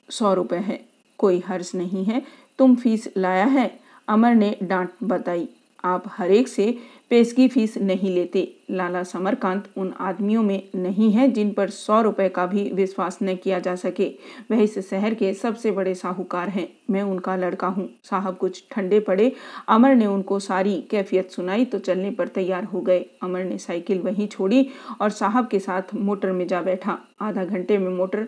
सौ 0.09 0.33
रुपये 0.33 0.59
है। 0.59 0.79
कोई 1.19 1.39
हर्ज 1.39 1.71
नहीं 1.75 2.05
है। 2.05 2.21
तुम 2.59 2.75
फ़ीस 2.75 3.07
लाया 3.17 3.45
है। 3.45 3.67
अमर 4.07 4.35
ने 4.35 4.57
डांट 4.63 4.89
बताई। 5.03 5.47
आप 5.85 6.03
हरेक 6.07 6.47
से 6.47 6.77
पेशगी 7.09 7.47
फ़ीस 7.47 7.77
नहीं 7.77 8.13
लेते। 8.15 8.41
लाला 8.71 9.03
समरकांत 9.03 9.67
उन 9.77 9.93
आदमियों 9.99 10.41
में 10.43 10.69
नहीं 10.75 11.11
है 11.11 11.27
जिन 11.31 11.51
पर 11.51 11.69
सौ 11.69 12.01
रुपए 12.01 12.27
का 12.29 12.45
भी 12.45 12.63
विश्वास 12.71 13.19
न 13.23 13.35
किया 13.35 13.59
जा 13.59 13.75
सके। 13.75 14.07
वह 14.51 14.61
इस 14.63 14.77
शहर 14.89 15.13
के 15.13 15.33
सबसे 15.33 15.71
बड़े 15.71 15.93
साहूकार 15.95 16.49
हैं। 16.49 16.67
मैं 16.89 17.01
उनका 17.01 17.35
लड़का 17.35 17.67
हूँ। 17.67 17.89
साहब 18.03 18.37
कुछ 18.37 18.63
ठंडे 18.71 18.99
पड़े। 18.99 19.31
अमर 19.67 19.95
ने 19.95 20.05
उनको 20.05 20.39
सारी 20.39 20.75
कैफियत 20.91 21.31
सुनाई 21.31 21.65
तो 21.65 21.79
चलने 21.79 22.11
पर 22.11 22.27
तैयार 22.27 22.63
हो 22.63 22.81
गए। 22.81 23.05
अमर 23.23 23.43
ने 23.43 23.57
साइकिल 23.57 23.99
वहीं 23.99 24.27
छोड़ी 24.27 24.67
और 25.01 25.09
साहब 25.09 25.47
के 25.47 25.59
साथ 25.59 25.95
मोटर 25.95 26.31
में 26.31 26.47
जा 26.47 26.61
बैठा। 26.61 26.97
आधा 27.21 27.45
घंटे 27.45 27.77
में 27.77 27.89
मोटर 27.89 28.27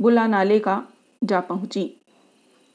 बुला 0.00 0.26
नाले 0.26 0.58
का 0.58 0.82
जा 1.22 1.40
पहुँची। 1.40 1.97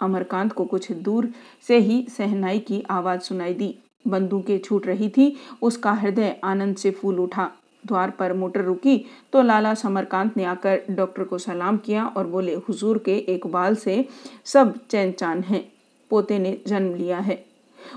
अमरकांत 0.04 0.54
को 0.54 0.66
कुछ 0.66 0.92
दूर 0.92 1.30
से 1.68 1.78
ही 1.80 2.06
सहनाई 2.10 2.60
की 2.60 2.84
आवाज़ 2.90 3.22
सुनाई 3.22 3.54
दी। 3.54 3.76
बंदूकें 4.06 4.58
छूट 4.60 4.88
रही 4.88 5.10
थी, 5.10 5.36
उसका 5.62 5.92
हृदय 5.94 6.36
आनंद 6.44 6.76
से 6.78 6.92
फूल 6.92 7.20
उठा। 7.20 7.50
द्वार 7.84 8.10
पर 8.10 8.34
मोटर 8.34 8.62
रुकी 8.62 8.98
तो 9.34 9.42
लाला 9.42 9.74
समरकांत 9.74 10.38
ने 10.38 10.44
आकर 10.46 10.82
डॉक्टर 10.90 11.24
को 11.24 11.38
सलाम 11.38 11.78
किया 11.78 12.06
और 12.08 12.28
बोले, 12.28 12.54
हुजूर 12.58 12.98
के 12.98 13.16
एक 13.28 13.48
बाल 13.48 13.76
से 13.76 14.06
सब 14.46 14.78
चैन 14.90 15.12
चान 15.12 15.42
हैं, 15.42 15.64
पोते 16.12 16.40
ने 16.40 16.58
जन्म 16.68 16.94
लिया 16.96 17.20
है। 17.20 17.44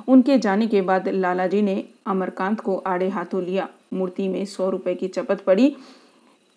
उनके 0.09 0.39
जाने 0.39 0.67
के 0.67 0.81
बाद 0.83 1.09
लाला 1.09 1.47
जी 1.47 1.63
ने 1.63 1.85
अमरकांत 2.07 2.61
को 2.61 2.77
आड़े 2.77 3.09
हाथों 3.09 3.43
लिया। 3.43 3.69
मूर्ति 3.93 4.29
में 4.29 4.45
सौ 4.45 4.69
रुपए 4.71 4.95
की 4.95 5.09
चपत 5.09 5.41
पड़ी 5.41 5.75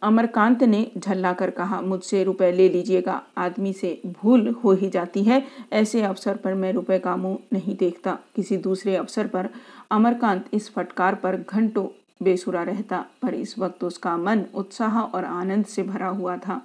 अमरकांत 0.02 0.64
ने 0.64 0.92
झल्ला 0.98 1.34
कर 1.34 1.50
कहा, 1.50 1.82
मुझसे 1.82 2.24
रुपए 2.24 2.52
ले 2.52 2.70
लीजिएगा। 2.70 3.22
आदमी 3.38 3.74
से 3.74 4.02
भूल 4.06 4.56
हो 4.64 4.72
ही 4.72 4.90
जाती 4.90 5.24
है। 5.24 5.46
ऐसे 5.74 6.02
अवसर 6.02 6.38
पर 6.38 6.54
मैं 6.54 6.74
रुपए 6.74 7.00
का 7.00 7.16
मुँह 7.16 7.38
नहीं 7.54 7.76
देखता। 7.76 8.18
किसी 8.36 8.58
दूसरे 8.58 8.96
अवसर 8.96 9.28
पर 9.28 9.50
अमरकांत 9.92 10.46
इस 10.54 10.74
फटकार 10.74 11.16
पर 11.16 11.36
घंटों 11.36 11.88
बेसुरा 12.24 12.64
रहता, 12.64 13.06
पर 13.22 13.34
इस 13.34 13.60
वक्त 13.60 13.84
उसका 13.84 14.18
मन 14.18 14.46
उत्साह 14.56 15.02
और 15.02 15.26
आनंद 15.26 15.66
से 15.66 15.84
भरा 15.84 16.08
हुआ 16.08 16.38
था। 16.38 16.62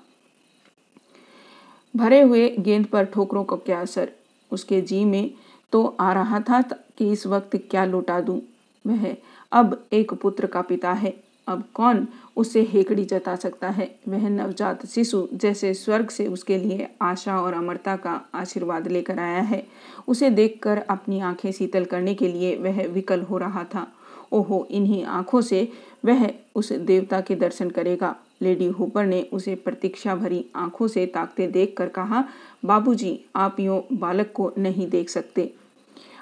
भरे 1.96 2.20
हुए 2.20 2.48
गेंद 2.58 2.86
पर 2.86 3.04
ठोकरों 3.04 3.44
का 3.44 3.56
क्या 3.56 3.80
असर? 3.80 4.12
उसके 4.52 4.80
जी 4.80 5.04
में 5.04 5.34
तो 5.72 5.96
आ 6.00 6.12
रहा 6.12 6.40
था 6.40 6.62
कि 6.62 7.12
इस 7.12 7.26
वक्त 7.26 7.56
क्या 7.70 7.84
लौटा 7.84 8.20
दूँ। 8.20 8.40
वह 8.86 9.16
अब 9.52 9.86
एक 9.92 10.14
पुत्र 10.14 10.46
का 10.46 10.62
पिता 10.62 10.92
है। 10.92 11.23
अब 11.48 11.64
कौन 11.74 12.08
उसे 12.36 12.62
हेकड़ी 12.62 13.04
जता 13.04 13.36
सकता 13.36 13.68
है? 13.68 13.98
वह 14.08 14.28
नवजात 14.28 14.86
शिशु 14.86 15.28
जैसे 15.34 15.74
स्वर्ग 15.74 16.08
से 16.08 16.26
उसके 16.26 16.58
लिए 16.58 16.88
आशा 17.02 17.40
और 17.40 17.54
अमरता 17.54 17.96
का 17.96 18.20
आशीर्वाद 18.34 18.88
लेकर 18.88 19.18
आया 19.18 19.40
है। 19.40 19.66
उसे 20.08 20.30
देखकर 20.30 20.78
अपनी 20.78 21.20
आँखें 21.20 21.52
शीतल 21.52 21.84
करने 21.84 22.14
के 22.14 22.28
लिए 22.28 22.56
वह 22.56 22.86
विकल 22.86 23.22
हो 23.22 23.38
रहा 23.38 23.64
था। 23.64 23.92
ओहो, 24.32 24.68
इन्हीं 24.70 25.04
आँखों 25.04 25.40
से 25.40 25.68
वह 26.04 26.34
उस 26.54 26.72
देवता 26.72 27.20
के 27.20 27.34
दर्शन 27.34 27.70
करेगा। 27.70 28.16
लेडी 28.42 28.66
हुपर 28.66 29.06
ने 29.06 29.28
उसे 29.32 29.54
प्रतीक्षा 29.54 30.14
भरी 30.14 30.46
आँखों 30.56 30.88
से 30.88 31.06
ताकते 31.06 31.46
देखकर 31.46 31.88
कहा, 31.88 32.24
बाबूजी, 32.64 33.24
आप 33.36 33.60
यो 33.60 33.86
बालक 33.92 34.32
को 34.34 34.52
नहीं 34.58 34.88
देख 34.90 35.08
सकते। 35.08 35.54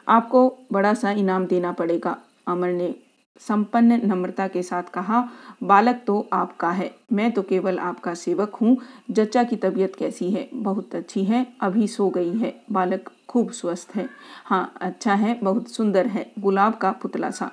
आपको 0.08 0.58
बड़ा 0.72 0.94
सा 0.94 1.10
इनाम 1.10 1.46
देना 1.46 1.72
पड़ेगा। 1.72 2.18
अमर 2.46 2.68
ने 2.68 2.94
संपन्न 3.40 4.00
नम्रता 4.04 4.48
के 4.48 4.62
साथ 4.62 4.82
कहा, 4.82 5.28
बालक 5.62 6.02
तो 6.06 6.28
आपका 6.32 6.70
है। 6.70 6.94
मैं 7.12 7.32
तो 7.32 7.42
केवल 7.42 7.78
आपका 7.78 8.14
सेवक 8.14 8.54
हूँ। 8.54 8.76
जच्चा 9.10 9.42
की 9.44 9.56
तबीयत 9.56 9.96
कैसी 9.96 10.30
है? 10.30 10.48
बहुत 10.54 10.94
अच्छी 10.94 11.24
है। 11.24 11.46
अभी 11.60 11.88
सो 11.88 12.08
गई 12.10 12.32
है। 12.38 12.54
बालक 12.72 13.10
खूब 13.28 13.50
स्वस्थ 13.50 13.96
है। 13.96 14.08
हाँ 14.44 14.74
अच्छा 14.80 15.14
है। 15.14 15.38
बहुत 15.42 15.68
सुंदर 15.68 16.06
है। 16.06 16.32
गुलाब 16.38 16.74
का 16.74 16.92
पुतला 16.92 17.30
सा। 17.30 17.50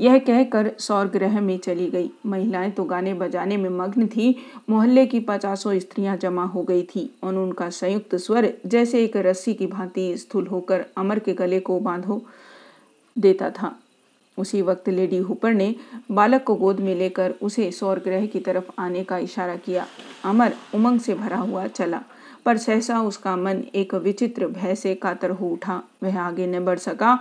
यह 0.00 0.18
कहकर 0.18 0.70
ग्रह 1.06 1.40
में 1.40 1.58
चली 1.58 1.90
गई। 1.90 2.10
महिलाएँ 2.26 2.70
तो 2.70 2.84
गाने 2.84 3.14
बजाने 3.14 3.56
में 3.56 3.70
मग्न 3.70 4.06
थी। 4.06 4.36
मोहल्ले 4.70 5.06
की 5.06 5.20
पचासों 5.20 5.78
स्त्रियाँ 5.78 6.16
जमा 6.16 6.44
हो 6.44 6.62
गई 6.62 6.82
थी 6.82 7.10
और 7.24 7.34
उनका 7.34 7.70
संयुक्त 7.70 8.16
स्वर 8.16 8.52
जैसे 8.66 9.04
एक 9.04 9.16
रस्सी 9.16 9.54
की 9.54 9.66
भांति 9.66 10.16
स्थूल 10.16 10.46
होकर 10.46 10.86
अमर 10.96 11.18
के 11.18 11.32
गले 11.32 11.60
को 11.60 11.80
बांधो 11.80 12.22
देता 13.18 13.50
था। 13.50 13.78
उसी 14.38 14.62
वक्त 14.62 14.88
लेडी 14.88 15.18
हुपर 15.18 15.52
ने 15.52 15.74
बालक 16.10 16.44
को 16.44 16.54
गोद 16.54 16.80
में 16.80 16.94
लेकर 16.94 17.34
उसे 17.42 17.70
सौर 17.70 17.98
ग्रह 17.98 18.26
की 18.26 18.40
तरफ़ 18.40 18.70
आने 18.78 19.04
का 19.04 19.18
इशारा 19.18 19.56
किया। 19.56 19.86
अमर 20.24 20.54
उमंग 20.74 21.00
से 21.00 21.14
भरा 21.14 21.38
हुआ 21.38 21.66
चला, 21.66 22.02
पर 22.44 22.56
सहसा 22.56 23.00
उसका 23.02 23.36
मन 23.36 23.62
एक 23.74 23.94
विचित्र 23.94 24.46
भय 24.46 24.74
से 24.74 24.94
कातर 24.94 25.30
हो 25.30 25.48
उठा। 25.48 25.82
वह 26.02 26.20
आगे 26.20 26.46
न 26.46 26.64
बढ़ 26.64 26.78
सका। 26.78 27.18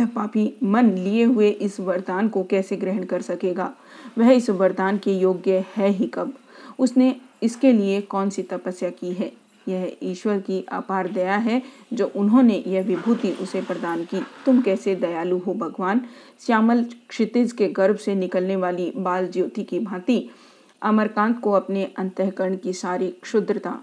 पापी, 0.00 0.52
मन 0.62 0.90
लिए 0.90 1.24
हुए 1.24 1.50
इस 1.50 1.80
वरदान 1.80 2.28
को 2.28 2.44
कैसे 2.44 2.76
ग्रहण 2.76 3.04
कर 3.04 3.22
सकेगा? 3.22 3.72
वह 4.18 4.30
इस 4.30 4.50
वरदान 4.50 4.98
के 4.98 5.12
योग्य 5.12 5.64
है 5.76 5.88
ही 5.88 6.06
कब? 6.06 6.32
उसने 6.78 7.16
इसके 7.42 7.72
लिए 7.72 8.00
कौन 8.00 8.30
सी 8.30 8.42
तपस्या 8.42 8.90
की 8.90 9.12
है? 9.12 9.32
यह 9.68 9.96
ईश्वर 10.02 10.38
की 10.40 10.64
अपार 10.68 11.08
दया 11.08 11.36
है, 11.36 11.62
जो 11.92 12.10
उन्होंने 12.16 12.62
यह 12.66 12.82
विभूति 12.82 13.30
उसे 13.32 13.62
प्रदान 13.62 14.04
की। 14.04 14.20
तुम 14.46 14.60
कैसे 14.60 14.94
दयालु 14.94 15.38
हो 15.38 15.54
भगवान? 15.54 16.00
श्यामल 16.40 16.84
क्षितिज 17.08 17.52
के 17.52 17.68
गर्भ 17.68 17.96
से 17.96 18.14
निकलने 18.14 18.56
वाली 18.56 18.92
बाल 18.96 19.28
ज्योति 19.28 19.64
की 19.64 19.78
भांति 19.78 20.28
अमरकांत 20.82 21.40
को 21.40 21.52
अपने 21.52 21.84
अंतकरण 21.98 22.56
की 22.56 22.72
सारी 22.72 23.08
क्षुद्रता, 23.22 23.78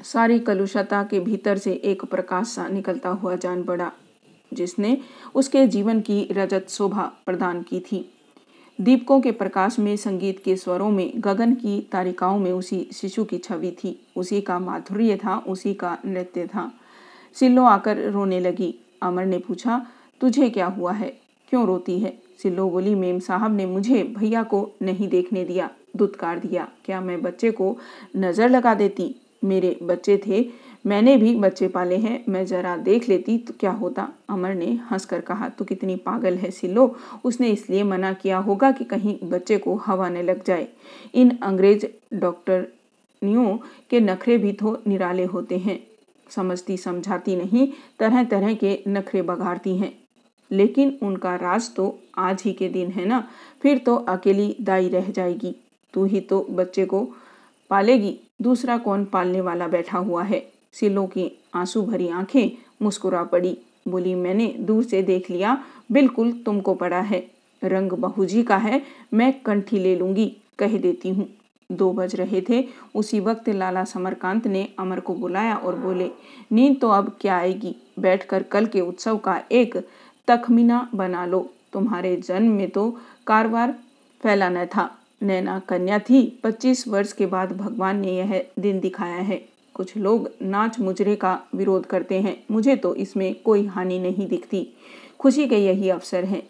सारी 0.00 0.38
कलुषता 0.38 1.02
के 1.02 1.20
भीतर 1.20 1.58
से 1.58 1.72
एक 1.74 2.04
प्रकाश 2.04 2.46
सा 2.46 2.68
निकलता 2.68 3.08
हुआ 3.08 3.34
जान 3.36 3.62
पड़ा, 3.62 3.90
जिसने 4.52 4.96
उसके 5.34 5.66
जीवन 5.66 6.00
की 6.00 6.22
रजत 6.32 6.66
शोभा 6.68 7.12
प्रदान 7.26 7.62
की 7.62 7.80
थी। 7.80 8.08
दीपकों 8.80 9.20
के 9.20 9.32
प्रकाश 9.32 9.78
में, 9.78 9.96
संगीत 9.96 10.42
के 10.44 10.56
स्वरों 10.56 10.90
में, 10.90 11.12
गगन 11.16 11.54
की 11.54 11.88
तारिकाओं 11.92 12.38
में 12.38 12.52
उसी 12.52 12.88
शिशु 12.92 13.24
की 13.24 13.38
छवि 13.38 13.70
थी। 13.70 14.06
उसी 14.16 14.40
का 14.40 14.58
माधुर्य 14.58 15.16
था, 15.16 15.38
उसी 15.38 15.74
का 15.74 15.98
नृत्य 16.06 16.46
था। 16.46 16.72
सिल्लो 17.34 17.64
आकर 17.64 18.10
रोने 18.10 18.40
लगी। 18.40 18.74
अमर 19.02 19.26
ने 19.26 19.38
पूछा, 19.38 19.86
तुझे 20.20 20.50
क्या 20.50 20.66
हुआ 20.66 20.92
है? 20.92 21.20
क्यों 21.48 21.66
रोती 21.66 21.98
है? 21.98 22.18
सिल्लो 22.42 22.70
बोली, 22.70 22.94
मेम 22.94 23.18
साहब 23.18 23.56
ने 23.56 23.66
मुझे 23.66 24.04
भैया 24.04 24.42
को 24.42 24.70
नहीं 24.82 25.08
देखने 25.08 25.44
दिया, 25.44 25.70
दुत्कार 25.96 26.38
दिया। 26.38 26.68
क्या 26.84 27.00
मैं 27.00 27.22
बच्चे 27.22 27.50
को 27.50 27.78
नज़र 28.16 28.48
लगा 28.48 28.74
देती? 28.74 29.14
मेरे 29.44 29.78
बच्चे 29.82 30.20
थे 30.26 30.48
मैंने 30.84 31.16
भी 31.16 31.34
बच्चे 31.34 31.68
पाले 31.68 31.96
हैं, 31.96 32.24
मैं 32.28 32.44
जरा 32.46 32.76
देख 32.76 33.08
लेती 33.08 33.36
तो 33.38 33.54
क्या 33.60 33.70
होता। 33.70 34.08
अमर 34.28 34.54
ने 34.54 34.66
हंसकर 34.90 35.20
कहा 35.20 35.48
तो 35.48 35.64
कितनी 35.64 35.96
पागल 35.96 36.34
है 36.34 36.50
सिलो 36.50 36.96
उसने 37.24 37.48
इसलिए 37.48 37.82
मना 37.82 38.12
किया 38.12 38.38
होगा 38.38 38.70
कि 38.72 38.84
कहीं 38.84 39.16
बच्चे 39.24 39.58
को 39.58 39.74
हवा 39.76 40.08
न 40.08 40.22
लग 40.22 40.44
जाए। 40.44 40.68
इन 41.14 41.36
अंग्रेज़ 41.42 41.86
डॉक्टरनियों 42.14 43.56
के 43.90 44.00
नखरे 44.00 44.38
भी 44.38 44.52
तो 44.52 44.82
निराले 44.86 45.24
होते 45.24 45.58
हैं। 45.58 45.78
समझती 46.30 46.76
समझाती 46.76 47.36
नहीं 47.36 47.68
तरह 47.98 48.24
तरह 48.24 48.54
के 48.54 48.78
नखरे 48.88 49.22
बघाड़ती 49.22 49.76
हैं। 49.78 49.92
लेकिन 50.50 50.98
उनका 51.02 51.34
राज 51.36 51.74
तो 51.74 51.98
आज 52.18 52.42
ही 52.42 52.52
के 52.52 52.68
दिन 52.68 52.90
है 52.90 53.04
ना। 53.04 53.28
फिर 53.62 53.78
तो 53.78 53.96
अकेली 53.96 54.56
दाई 54.60 54.88
रह 54.88 55.10
जाएगी। 55.10 55.54
तू 55.94 56.04
ही 56.04 56.20
तो 56.20 56.46
बच्चे 56.50 56.84
को 56.84 57.00
पालेगी। 57.70 58.18
दूसरा 58.42 58.78
कौन 58.78 59.04
पालने 59.04 59.40
वाला 59.40 59.68
बैठा 59.68 59.98
हुआ 59.98 60.22
है? 60.22 60.59
सिलों 60.72 61.06
की 61.06 61.40
आँसू 61.54 61.82
भरी 61.82 62.08
आँखें 62.08 62.50
मुस्कुरा 62.82 63.22
पड़ी। 63.24 63.58
बोली, 63.88 64.14
मैंने 64.14 64.54
दूर 64.60 64.84
से 64.84 65.02
देख 65.02 65.30
लिया। 65.30 65.64
बिल्कुल 65.92 66.32
तुमको 66.32 66.74
पड़ा 66.74 67.00
है। 67.00 67.30
रंग 67.64 67.92
बहुजी 67.92 68.42
का 68.42 68.56
है। 68.56 68.82
मैं 69.14 69.40
कंठी 69.40 69.78
ले 69.78 69.96
लूँगी। 69.96 70.36
कह 70.58 70.78
देती 70.78 71.08
हूँ। 71.08 71.28
दो 71.72 71.92
बज 71.92 72.16
रहे 72.16 72.42
थे। 72.48 72.68
उसी 72.94 73.20
वक्त 73.20 73.48
लाला 73.48 73.84
समरकांत 73.84 74.46
ने 74.46 74.68
अमर 74.78 75.00
को 75.00 75.14
बुलाया 75.14 75.54
और 75.54 75.76
बोले, 75.76 76.10
नींद 76.52 76.80
तो 76.80 76.88
अब 76.88 77.16
क्या 77.20 77.36
आएगी? 77.36 77.76
बैठकर 77.98 78.42
कल 78.42 78.66
के 78.66 78.80
उत्सव 78.80 79.16
का 79.16 79.42
एक 79.52 79.88
तखमीना 80.28 80.90
बना 80.94 81.26
लो। 81.26 81.50
तुम्हारे 81.72 82.16
जन्म 82.16 82.52
में 82.52 82.70
तो 82.70 83.00
कारवार 83.26 83.78
फैलाना 84.22 84.64
था। 84.64 84.98
नैना 85.22 85.58
कन्या 85.58 85.98
थी। 85.98 86.40
पच्चीस 86.44 86.88
वर्ष 86.88 87.12
के 87.12 87.26
बाद 87.26 87.56
भगवान 87.56 88.00
ने 88.00 88.16
यह 88.16 88.46
दिन 88.58 88.80
दिखाया 88.80 89.16
है। 89.16 89.49
कुछ 89.80 89.96
लोग 89.96 90.30
नाच 90.42 90.78
मुजरे 90.80 91.16
का 91.16 91.38
विरोध 91.54 91.86
करते 91.86 92.20
हैं। 92.20 92.36
मुझे 92.50 92.76
तो 92.76 92.94
इसमें 92.94 93.34
कोई 93.42 93.66
हानि 93.66 93.98
नहीं 93.98 94.28
दिखती। 94.28 94.66
खुशी 95.18 95.46
के 95.48 95.58
यही 95.58 95.88
अवसर 95.88 96.24
है। 96.24 96.42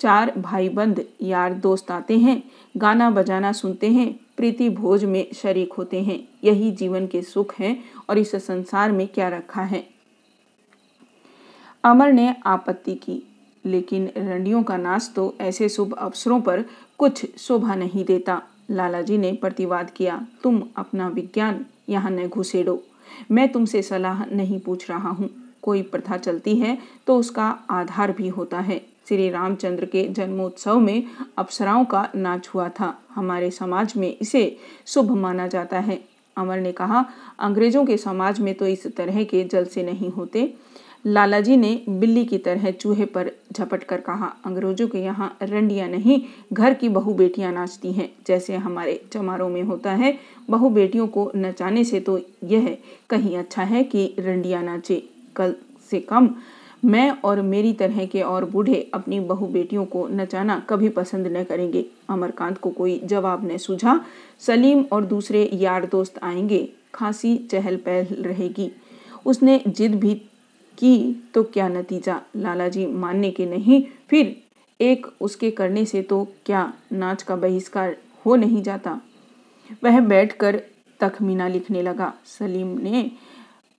चार 0.00 0.32
भाई 0.38 0.68
बंद 0.68 1.04
यार 1.22 1.52
दोस्त 1.54 1.90
आते 1.90 2.18
हैं, 2.18 2.42
गाना 2.76 3.10
बजाना 3.10 3.52
सुनते 3.52 3.88
हैं, 3.88 4.20
प्रीति 4.36 4.68
भोज 4.70 5.04
में 5.04 5.26
शरीक 5.34 5.72
होते 5.72 6.02
हैं। 6.02 6.18
यही 6.44 6.70
जीवन 6.70 7.06
के 7.06 7.22
सुख 7.22 7.54
हैं 7.58 7.84
और 8.10 8.18
इस 8.18 8.34
संसार 8.36 8.92
में 8.92 9.06
क्या 9.08 9.28
रखा 9.28 9.62
है। 9.62 9.86
अमर 11.84 12.12
ने 12.12 12.34
आपत्ति 12.46 12.94
की, 12.94 13.22
लेकिन 13.64 14.10
रंडियों 14.16 14.62
का 14.62 14.76
नाच 14.76 15.10
तो 15.16 15.34
ऐसे 15.40 15.68
शुभ 15.68 15.94
अवसरों 15.94 16.40
पर 16.40 16.64
कुछ 16.98 17.26
शोभा 17.38 17.74
नहीं 17.74 18.04
देता। 18.04 18.42
लालाजी 18.68 19.18
ने 19.18 19.32
प्रतिवाद 19.32 19.90
किया, 19.90 20.26
तुम 20.42 20.62
अपना 20.76 21.08
विज्ञान 21.08 21.64
यहाँ 21.88 22.10
न 22.10 22.26
घुसेड़ो। 22.28 22.82
मैं 23.30 23.50
तुमसे 23.52 23.82
सलाह 23.82 24.24
नहीं 24.26 24.60
पूछ 24.60 24.88
रहा 24.90 25.10
हूँ। 25.10 25.30
कोई 25.62 25.82
प्रथा 25.82 26.16
चलती 26.16 26.54
है 26.56 26.76
तो 27.06 27.16
उसका 27.16 27.46
आधार 27.70 28.12
भी 28.12 28.28
होता 28.28 28.60
है। 28.60 28.80
श्री 29.08 29.28
रामचंद्र 29.30 29.84
के 29.84 30.02
जन्मोत्सव 30.08 30.78
में 30.78 31.04
अप्सराओं 31.38 31.84
का 31.84 32.08
नाच 32.16 32.48
हुआ 32.48 32.68
था। 32.70 32.92
हमारे 33.14 33.50
समाज 33.50 33.92
में 33.96 34.08
इसे 34.12 34.56
शुभ 34.86 35.10
माना 35.12 35.46
जाता 35.46 35.78
है। 35.78 35.98
अमर 36.36 36.60
ने 36.60 36.72
कहा, 36.72 37.04
अंग्रेज़ों 37.38 37.84
के 37.86 37.96
समाज 37.96 38.40
में 38.40 38.54
तो 38.54 38.66
इस 38.66 38.86
तरह 38.96 39.22
के 39.24 39.44
जलसे 39.44 39.82
नहीं 39.82 40.10
होते। 40.10 40.52
लालाजी 41.06 41.56
ने 41.56 41.82
बिल्ली 41.88 42.24
की 42.24 42.38
तरह 42.38 42.70
चूहे 42.70 43.04
पर 43.04 43.30
झपट 43.52 43.84
कर 43.84 44.00
कहा, 44.00 44.36
अंग्रेज़ों 44.44 44.88
के 44.88 44.98
यहाँ 44.98 45.36
रंडियाँ 45.42 45.88
नहीं, 45.88 46.22
घर 46.52 46.74
की 46.74 46.88
बहु 46.88 47.14
बेटियाँ 47.14 47.52
नाचती 47.52 47.92
हैं। 47.92 48.12
जैसे 48.26 48.56
हमारे 48.56 49.04
चमारों 49.12 49.48
में 49.48 49.62
होता 49.62 49.92
है, 49.92 50.18
बहु 50.50 50.68
बेटियों 50.68 51.06
को 51.06 51.32
नचाने 51.36 51.84
से 51.84 52.00
तो 52.00 52.20
यह 52.44 52.78
कहीं 53.10 53.36
अच्छा 53.36 53.62
है 53.62 53.84
कि 53.84 54.14
रंडियाँ 54.18 54.62
नाचे। 54.62 55.02
कल 55.36 55.54
से 55.90 56.00
कम 56.00 56.30
मैं 56.84 57.10
और 57.10 57.42
मेरी 57.42 57.72
तरह 57.72 58.06
के 58.06 58.22
और 58.22 58.44
बूढ़े 58.44 58.90
अपनी 58.94 59.20
बहु 59.20 59.46
बेटियों 59.46 59.84
को 59.84 60.08
नचाना 60.08 60.58
कभी 60.68 60.88
पसंद 60.88 61.26
न 61.26 61.44
करेंगे। 61.44 61.86
अमरकांत 62.08 62.58
को 62.58 62.70
कोई 62.70 63.00
जवाब 63.04 63.52
न 63.52 63.56
सूझा। 63.56 64.00
सलीम 64.40 64.84
और 64.92 65.04
दूसरे 65.04 65.50
यार 65.52 65.86
दोस्त 65.86 66.18
आएँगे। 66.22 66.68
खांसी 66.94 67.36
चहल 67.38 67.76
पहल 67.76 68.22
रहेगी। 68.22 68.70
उसने 69.26 69.62
जिद 69.68 69.94
भी 69.94 70.22
की 70.78 71.22
तो 71.34 71.42
क्या 71.42 71.68
नतीजा 71.68 72.20
लालाजी 72.36 72.86
मानने 72.86 73.30
के 73.30 73.46
नहीं? 73.46 73.82
फिर 74.08 74.36
एक 74.80 75.06
उसके 75.20 75.50
करने 75.50 75.84
से 75.84 76.02
तो 76.02 76.26
क्या 76.46 76.72
नाच 76.92 77.22
का 77.22 77.36
बहिष्कार 77.36 77.96
हो 78.26 78.36
नहीं 78.36 78.62
जाता? 78.62 79.00
वह 79.84 80.00
बैठकर 80.00 80.62
तखमीना 81.00 81.48
लिखने 81.48 81.82
लगा। 81.82 82.12
सलीम 82.24 82.78
ने 82.78 83.10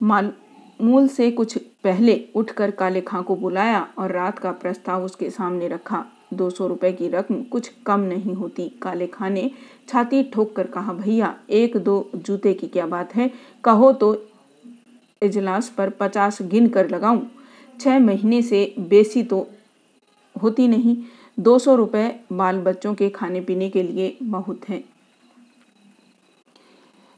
मालमूल 0.01 1.07
से 1.07 1.31
कुछ 1.31 1.57
पहले 1.57 2.25
उठकर 2.35 2.71
काले 2.71 3.01
खां 3.01 3.23
को 3.23 3.35
बुलाया 3.35 3.87
और 3.97 4.11
रात 4.11 4.39
का 4.39 4.51
प्रस्ताव 4.51 5.03
उसके 5.03 5.29
सामने 5.29 5.67
रखा। 5.67 6.05
दो 6.33 6.49
सौ 6.49 6.67
रुपए 6.67 6.91
की 6.91 7.07
रकम 7.07 7.41
कुछ 7.43 7.71
कम 7.85 7.99
नहीं 7.99 8.33
होती। 8.33 8.69
काले 8.81 9.07
खां 9.07 9.29
ने 9.29 9.51
छाती 9.87 10.23
ठोक 10.23 10.55
कर 10.55 10.67
कहा, 10.67 10.93
भैया, 10.93 11.35
एक 11.49 11.77
दो 11.77 12.09
जूते 12.15 12.53
की 12.53 12.67
क्या 12.67 12.85
बात 12.87 13.15
है? 13.15 13.31
कहो 13.63 13.91
तो 13.93 14.27
इजलास 15.25 15.69
पर 15.69 15.89
पचास 15.89 16.41
गिन 16.43 16.67
कर 16.69 16.89
लगाऊँ। 16.89 17.25
छह 17.79 17.99
महीने 17.99 18.41
से 18.41 18.73
बेसी 18.79 19.23
तो 19.23 19.47
होती 20.35 20.67
नहीं। 20.67 20.97
दो 21.37 21.57
सौ 21.59 21.75
रुपये 21.75 22.19
बाल 22.33 22.59
बच्चों 22.59 22.93
के 22.93 23.09
खाने 23.09 23.41
पीने 23.41 23.69
के 23.69 23.83
लिए 23.83 24.17
बहुत 24.23 24.69
है। 24.69 24.83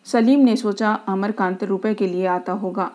सलीम 0.06 0.40
ने 0.40 0.56
सोचा, 0.56 0.94
अमरकांत 1.08 1.64
रुपए 1.64 1.94
के 1.94 2.08
लिए 2.08 2.26
आता 2.28 2.54
होगा। 2.54 2.92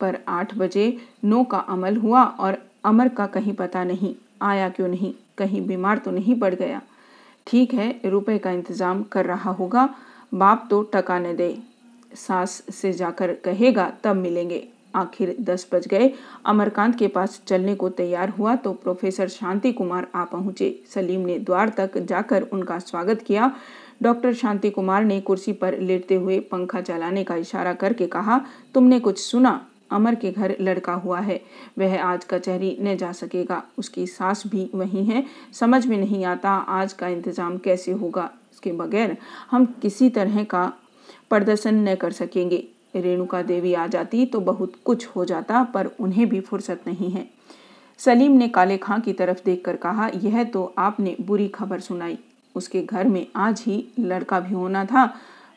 पर 0.00 0.18
आठ 0.28 0.54
बजे 0.54 0.96
नो 1.24 1.42
का 1.44 1.58
अमल 1.68 1.96
हुआ 1.96 2.22
और 2.22 2.58
अमर 2.84 3.08
का 3.08 3.26
कहीं 3.26 3.54
पता 3.54 3.84
नहीं, 3.84 4.14
आया 4.42 4.68
क्यों 4.68 4.88
नहीं, 4.88 5.12
कहीं 5.38 5.66
बीमार 5.66 5.98
तो 5.98 6.10
नहीं 6.10 6.38
पड़ 6.40 6.54
गया। 6.54 6.80
ठीक 7.46 7.74
है, 7.74 8.00
रुपए 8.04 8.38
का 8.38 8.50
इंतज़ाम 8.50 9.02
कर 9.02 9.26
रहा 9.26 9.50
होगा। 9.50 9.88
बाप 10.34 10.66
तो 10.70 10.82
टका 10.94 11.18
न 11.18 11.34
दे। 11.36 11.56
सास 12.12 12.62
से 12.72 12.92
जाकर 12.92 13.32
कहेगा, 13.34 13.92
तब 14.04 14.16
मिलेंगे। 14.16 14.66
आखिर 14.94 15.34
दस 15.40 15.66
बज 15.72 15.86
गए। 15.86 16.12
अमरकांत 16.46 16.96
के 16.98 17.06
पास 17.08 17.40
चलने 17.46 17.74
को 17.74 17.88
तैयार 17.90 18.28
हुआ 18.28 18.54
तो 18.56 18.72
प्रोफेसर 18.74 19.28
शांति 19.28 19.72
कुमार 19.72 20.06
आ 20.14 20.24
पहुँचे। 20.24 20.74
सलीम 20.94 21.20
ने 21.20 21.38
द्वार 21.38 21.68
तक 21.68 21.98
जाकर 21.98 22.42
उनका 22.42 22.78
स्वागत 22.78 23.22
किया। 23.22 23.52
डॉक्टर 24.02 24.34
शांति 24.34 24.70
कुमार 24.70 25.04
ने 25.04 25.20
कुर्सी 25.20 25.52
पर 25.52 25.78
लेटते 25.78 26.14
हुए 26.14 26.38
पंखा 26.42 26.80
चलाने 26.80 27.24
का 27.24 27.36
इशारा 27.36 27.72
करके 27.74 28.06
कहा, 28.06 28.40
तुमने 28.74 29.00
कुछ 29.00 29.18
सुना? 29.20 29.60
अमर 29.90 30.14
के 30.14 30.30
घर 30.32 30.56
लड़का 30.60 30.92
हुआ 30.94 31.20
है। 31.20 31.40
वह 31.78 32.00
आज 32.02 32.24
कचहरी 32.24 32.76
न 32.80 32.96
जा 32.96 33.12
सकेगा। 33.12 33.62
उसकी 33.78 34.06
सास 34.06 34.42
भी 34.46 34.68
वही 34.74 35.04
है। 35.04 35.24
समझ 35.52 35.86
में 35.86 35.96
नहीं 35.98 36.24
आता 36.24 36.50
आज 36.50 36.92
का 36.92 37.08
इंतज़ाम 37.08 37.56
कैसे 37.58 37.92
होगा। 37.92 38.30
उसके 38.52 38.72
बगैर 38.72 39.16
हम 39.50 39.64
किसी 39.82 40.10
तरह 40.10 40.42
का 40.44 40.72
प्रदर्शन 41.30 41.88
न 41.88 41.94
कर 41.94 42.12
सकेंगे। 42.12 42.68
रेणुका 42.96 43.42
देवी 43.42 43.74
आ 43.74 43.86
जाती 43.86 44.26
तो 44.26 44.40
बहुत 44.40 44.72
कुछ 44.84 45.06
हो 45.06 45.24
जाता, 45.24 45.62
पर 45.64 45.86
उन्हें 46.00 46.28
भी 46.28 46.40
फुर्सत 46.40 46.80
नहीं 46.86 47.10
है। 47.10 47.28
सलीम 47.98 48.32
ने 48.32 48.48
काले 48.48 48.76
खां 48.78 49.00
की 49.00 49.12
तरफ़ 49.12 49.38
देखकर 49.44 49.76
कहा, 49.76 50.10
यह 50.14 50.44
तो 50.44 50.74
आपने 50.78 51.16
बुरी 51.20 51.48
खबर 51.48 51.80
सुनाई। 51.80 52.18
उसके 52.54 52.82
घर 52.82 53.08
में 53.08 53.26
आज 53.36 53.62
ही 53.66 53.84
लड़का 53.98 54.40
भी 54.40 54.54
होना 54.54 54.84
था। 54.84 55.14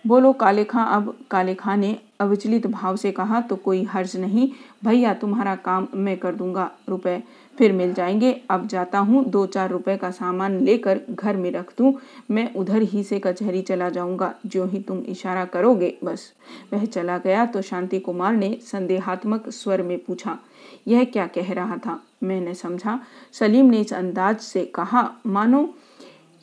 बोलो, 0.08 0.34
काले 0.34 0.64
खां, 0.64 0.86
अब 0.86 1.18
काले 1.32 1.54
खां 1.56 1.78
ने 1.78 1.98
अविचलित 2.20 2.68
भाव 2.68 2.96
से 2.96 3.12
कहा 3.12 3.42
तो 3.42 3.56
कोई 3.56 3.84
हर्ज 3.84 4.18
नहीं। 4.18 4.50
भैया, 4.86 5.14
तुम्हारा 5.14 5.56
काम 5.56 5.88
मैं 5.96 6.18
कर 6.18 6.36
दूँगा। 6.36 6.72
रुपए 6.90 7.24
फिर 7.58 7.72
मिल 7.74 7.94
जाएँगे। 7.94 8.32
अब 8.50 8.68
जाता 8.68 9.00
हूँ 9.00 9.24
दो 9.26 9.46
चार 9.46 9.70
रुपए 9.70 9.96
का 9.98 10.12
सामान 10.12 10.60
लेकर 10.60 11.00
घर 11.10 11.38
में 11.38 11.52
रख 11.52 11.74
दूँ। 11.78 11.94
मैं 12.32 12.54
उधर 12.54 12.82
ही 12.82 13.04
से 13.04 13.20
कचहरी 13.20 13.62
चला 13.62 13.90
जाऊँगा। 13.90 14.34
जो 14.46 14.66
ही 14.66 14.80
तुम 14.80 15.00
इशारा 15.00 15.46
करोगे, 15.46 15.94
बस। 16.04 16.32
वह 16.74 16.86
चला 16.86 17.18
गया 17.18 17.46
तो 17.46 17.62
शांति 17.62 18.00
कुमार 18.00 18.34
ने 18.34 18.58
संदेहात्मक 18.64 19.50
स्वर 19.50 19.82
में 19.82 19.98
पूछा, 19.98 20.38
यह 20.88 21.04
क्या 21.04 21.28
कह 21.28 21.52
रहा 21.54 21.78
था? 21.78 22.00
मैंने 22.24 22.54
समझा, 22.54 23.00
सलीम 23.34 23.66
ने 23.66 23.80
इस 23.80 23.94
अंदाज 23.94 24.40
से 24.40 24.66
कहा, 24.66 25.10
मानो 25.26 25.64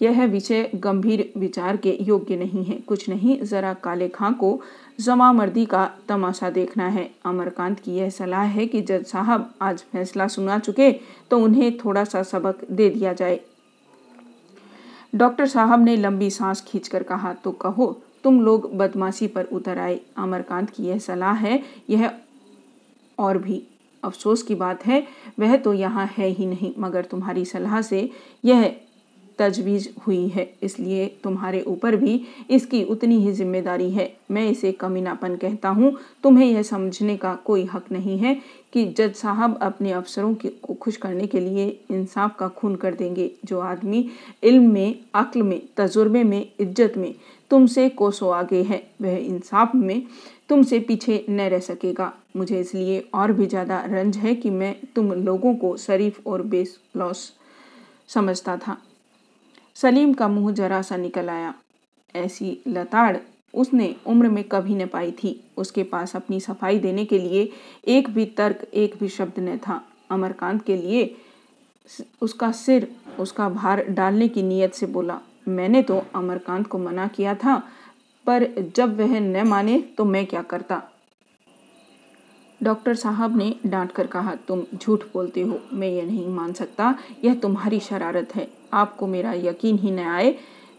यह 0.00 0.24
विषय 0.26 0.70
गंभीर 0.76 1.32
विचार 1.36 1.76
के 1.76 1.96
योग्य 2.00 2.36
नहीं 2.36 2.64
है। 2.64 2.74
कुछ 2.78 3.08
नहीं, 3.08 3.38
जरा 3.42 3.72
काले 3.74 4.08
खां 4.08 4.32
को 4.32 4.60
जमा 5.00 5.32
मर्दी 5.32 5.64
का 5.66 5.84
तमाशा 6.08 6.50
देखना 6.50 6.86
है। 6.88 7.10
अमरकांत 7.26 7.80
की 7.80 7.96
यह 7.96 8.10
सलाह 8.10 8.42
है 8.44 8.66
कि 8.66 8.80
जज 8.82 9.04
साहब 9.06 9.52
आज 9.62 9.84
फैसला 9.92 10.26
सुना 10.28 10.58
चुके 10.58 10.90
तो 11.30 11.38
उन्हें 11.38 11.76
थोड़ा 11.78 12.04
सा 12.04 12.22
सबक 12.22 12.64
दे 12.70 12.88
दिया 12.90 13.12
जाए। 13.12 13.40
डॉक्टर 15.14 15.46
साहब 15.46 15.84
ने 15.84 15.96
लंबी 15.96 16.30
सांस 16.30 16.64
खींचकर 16.66 17.02
कहा 17.02 17.32
तो 17.34 17.50
कहो, 17.52 17.86
तुम 18.24 18.40
लोग 18.40 18.70
बदमाशी 18.76 19.26
पर 19.26 19.44
उतर 19.44 19.78
आए। 19.78 20.00
अमरकांत 20.16 20.70
की 20.70 20.86
यह 20.86 20.98
सलाह 20.98 21.34
है, 21.36 21.62
यह 21.90 22.10
और 23.18 23.38
भी। 23.38 23.62
अफसोस 24.02 24.42
की 24.42 24.54
बात 24.54 24.84
है, 24.86 25.06
वह 25.38 25.56
तो 25.56 25.72
यहाँ 25.72 26.06
है 26.08 26.28
ही 26.28 26.46
नहीं, 26.46 26.72
मगर 26.78 27.04
तुम्हारी 27.04 27.44
सलाह 27.44 27.80
से 27.82 28.10
यह 28.44 28.74
तजवीज़ 29.38 29.88
हुई 30.06 30.26
है, 30.28 30.48
इसलिए 30.62 31.06
तुम्हारे 31.24 31.60
ऊपर 31.62 31.96
भी 31.96 32.20
इसकी 32.50 32.82
उतनी 32.84 33.18
ही 33.20 33.32
ज़िम्मेदारी 33.32 33.90
है। 33.90 34.12
मैं 34.30 34.48
इसे 34.50 34.72
कमीनापन 34.74 35.36
कहता 35.36 35.68
हूँ। 35.68 35.92
तुम्हें 36.22 36.46
यह 36.46 36.62
समझने 36.64 37.16
का 37.16 37.34
कोई 37.44 37.64
हक 37.64 37.84
नहीं 37.92 38.18
है 38.18 38.34
कि 38.72 38.84
जज 38.88 39.14
साहब 39.14 39.58
अपने 39.62 39.92
अफसरों 39.92 40.34
को 40.34 40.74
खुश 40.74 40.96
करने 40.96 41.26
के 41.26 41.40
लिए 41.40 41.68
इंसाफ 41.90 42.36
का 42.38 42.48
खून 42.50 42.74
कर 42.76 42.94
देंगे। 42.94 43.30
जो 43.44 43.60
आदमी 43.60 44.08
इल्म 44.42 44.70
में, 44.70 44.98
अक्ल 45.14 45.42
में, 45.42 45.60
तजुर्बे 45.76 46.24
में, 46.24 46.46
इज़्ज़त 46.60 46.96
में 46.96 47.14
तुमसे 47.50 47.88
कोसों 47.90 48.34
आगे 48.34 48.62
है, 48.62 48.82
वह 49.02 49.16
इंसाफ 49.16 49.74
में 49.74 50.02
तुमसे 50.48 50.78
पीछे 50.80 51.24
न 51.30 51.48
रह 51.50 51.58
सकेगा। 51.60 52.12
मुझे 52.36 52.60
इसलिए 52.60 52.98
और 53.14 53.32
भी 53.32 53.46
ज़्यादा 53.46 53.80
रंज 53.86 54.16
है 54.16 54.34
कि 54.34 54.50
मैं 54.50 54.74
तुम 54.96 55.12
लोगों 55.14 55.54
को 55.54 55.76
शरीफ 55.76 56.26
और 56.26 56.42
बेस 56.44 56.78
लॉस 56.96 57.32
समझता 58.08 58.56
था। 58.58 58.76
सलीम 59.78 60.12
का 60.12 60.28
मुँह 60.28 60.52
जरा 60.52 60.80
सा 60.82 60.96
निकल 60.96 61.28
आया। 61.30 61.54
ऐसी 62.14 62.58
लताड़ 62.68 63.16
उसने 63.54 63.94
उम्र 64.06 64.28
में 64.28 64.42
कभी 64.44 64.74
न 64.74 64.86
पाई 64.86 65.10
थी। 65.12 65.30
उसके 65.56 65.82
पास 65.82 66.14
अपनी 66.16 66.40
सफ़ाई 66.40 66.78
देने 66.78 67.04
के 67.04 67.18
लिए 67.18 67.50
एक 67.88 68.08
भी 68.10 68.24
तर्क, 68.26 68.66
एक 68.74 68.96
भी 69.00 69.08
शब्द 69.08 69.38
न 69.40 69.56
था। 69.58 69.80
अमरकांत 70.10 70.64
के 70.64 70.76
लिए 70.76 71.14
उसका 72.22 72.50
सिर, 72.52 72.88
उसका 73.18 73.48
भार 73.48 73.84
डालने 73.84 74.28
की 74.28 74.42
नीयत 74.42 74.74
से 74.74 74.86
बोला, 74.86 75.20
मैंने 75.48 75.82
तो 75.82 76.02
अमरकांत 76.14 76.66
को 76.66 76.78
मना 76.78 77.06
किया 77.06 77.34
था, 77.34 77.56
पर 78.26 78.48
जब 78.76 78.96
वह 78.96 79.18
न 79.20 79.46
माने 79.48 79.80
तो 79.98 80.04
मैं 80.04 80.26
क्या 80.26 80.42
करता? 80.42 80.82
डॉक्टर 82.60 82.94
साहब 82.94 83.36
ने 83.36 83.54
डांट 83.66 83.92
कर 83.92 84.06
कहा, 84.06 84.34
तुम 84.48 84.64
झूठ 84.74 85.04
बोलते 85.14 85.42
हो। 85.42 85.60
मैं 85.72 85.88
ये 85.88 86.02
नहीं 86.02 86.28
मान 86.28 86.52
सकता। 86.52 86.94
यह 87.24 87.34
तुम्हारी 87.34 87.80
शरारत 87.80 88.34
है। 88.34 88.57
आपको 88.72 89.06
मेरा 89.06 89.32
यकीन 89.34 89.78
ही 89.78 89.90
न 89.90 89.98
आए 89.98 90.34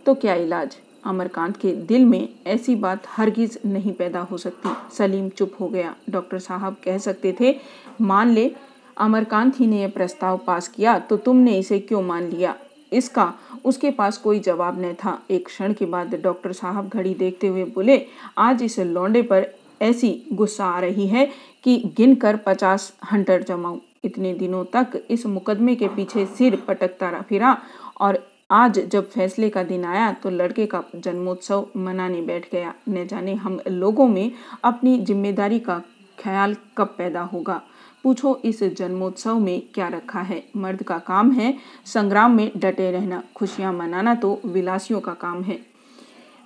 तो 0.05 0.13
क्या 0.15 0.33
इलाज? 0.35 0.77
अमरकांत 1.05 1.57
के 1.57 1.71
दिल 1.85 2.05
में 2.05 2.29
ऐसी 2.47 2.75
बात 2.75 3.03
हरगिज 3.07 3.57
नहीं 3.65 3.93
पैदा 3.93 4.19
हो 4.21 4.37
सकती। 4.37 4.69
सलीम 4.97 5.29
चुप 5.29 5.51
हो 5.59 5.67
गया। 5.67 5.95
डॉक्टर 6.09 6.39
साहब 6.39 6.75
कह 6.85 6.97
सकते 6.97 7.35
थे, 7.39 7.55
मान 8.01 8.29
ले, 8.29 8.51
अमरकांत 8.97 9.59
ही 9.59 9.67
ने 9.67 9.81
यह 9.81 9.89
प्रस्ताव 9.89 10.39
पास 10.47 10.67
किया 10.67 10.97
तो 10.99 11.17
तुमने 11.17 11.57
इसे 11.59 11.79
क्यों 11.79 12.01
मान 12.01 12.23
लिया? 12.23 12.55
इसका 12.93 13.33
उसके 13.65 13.91
पास 13.91 14.17
कोई 14.17 14.39
जवाब 14.39 14.81
न 14.81 14.93
था। 14.93 15.19
एक 15.31 15.45
क्षण 15.45 15.73
के 15.73 15.85
बाद 15.85 16.15
डॉक्टर 16.15 16.51
साहब 16.53 16.89
घड़ी 16.89 17.13
देखते 17.13 17.47
हुए 17.47 17.63
बोले, 17.65 18.05
आज 18.37 18.63
इस 18.63 18.79
लौंडे 18.79 19.21
पर 19.21 19.47
ऐसी 19.81 20.21
गुस्सा 20.33 20.65
आ 20.65 20.79
रही 20.79 21.07
है 21.07 21.29
कि 21.63 21.77
गिनकर 21.97 22.35
पचास 22.37 22.93
हंटर 23.11 23.43
जमाऊं। 23.43 23.79
इतने 24.03 24.33
दिनों 24.33 24.63
तक 24.73 25.01
इस 25.09 25.25
मुकदमे 25.25 25.75
के 25.75 25.87
पीछे 25.87 26.25
सिर 26.27 26.55
पटकता 26.67 27.21
फिरा। 27.21 27.57
और 28.01 28.23
आज 28.51 28.79
जब 28.81 29.09
फैसले 29.09 29.49
का 29.49 29.63
दिन 29.63 29.85
आया 29.85 30.11
तो 30.13 30.29
लड़के 30.29 30.65
का 30.65 30.83
जन्मोत्सव 30.95 31.67
मनाने 31.77 32.21
बैठ 32.21 32.51
गया। 32.51 32.73
न 32.89 33.05
जाने 33.07 33.33
हम 33.35 33.59
लोगों 33.67 34.07
में 34.07 34.31
अपनी 34.63 34.97
ज़िम्मेदारी 34.99 35.59
का 35.59 35.81
ख्याल 36.19 36.55
कब 36.77 36.95
पैदा 36.97 37.21
होगा। 37.23 37.61
पूछो 38.03 38.39
इस 38.45 38.63
जन्मोत्सव 38.63 39.39
में 39.39 39.61
क्या 39.73 39.87
रखा 39.87 40.19
है? 40.21 40.43
मर्द 40.57 40.83
का 40.83 40.97
काम 40.99 41.31
है 41.31 41.53
संग्राम 41.85 42.35
में 42.35 42.51
डटे 42.57 42.91
रहना, 42.91 43.23
खुशियाँ 43.35 43.73
मनाना 43.73 44.15
तो 44.15 44.39
विलासियों 44.45 44.99
का 44.99 45.13
काम 45.13 45.41
है। 45.43 45.59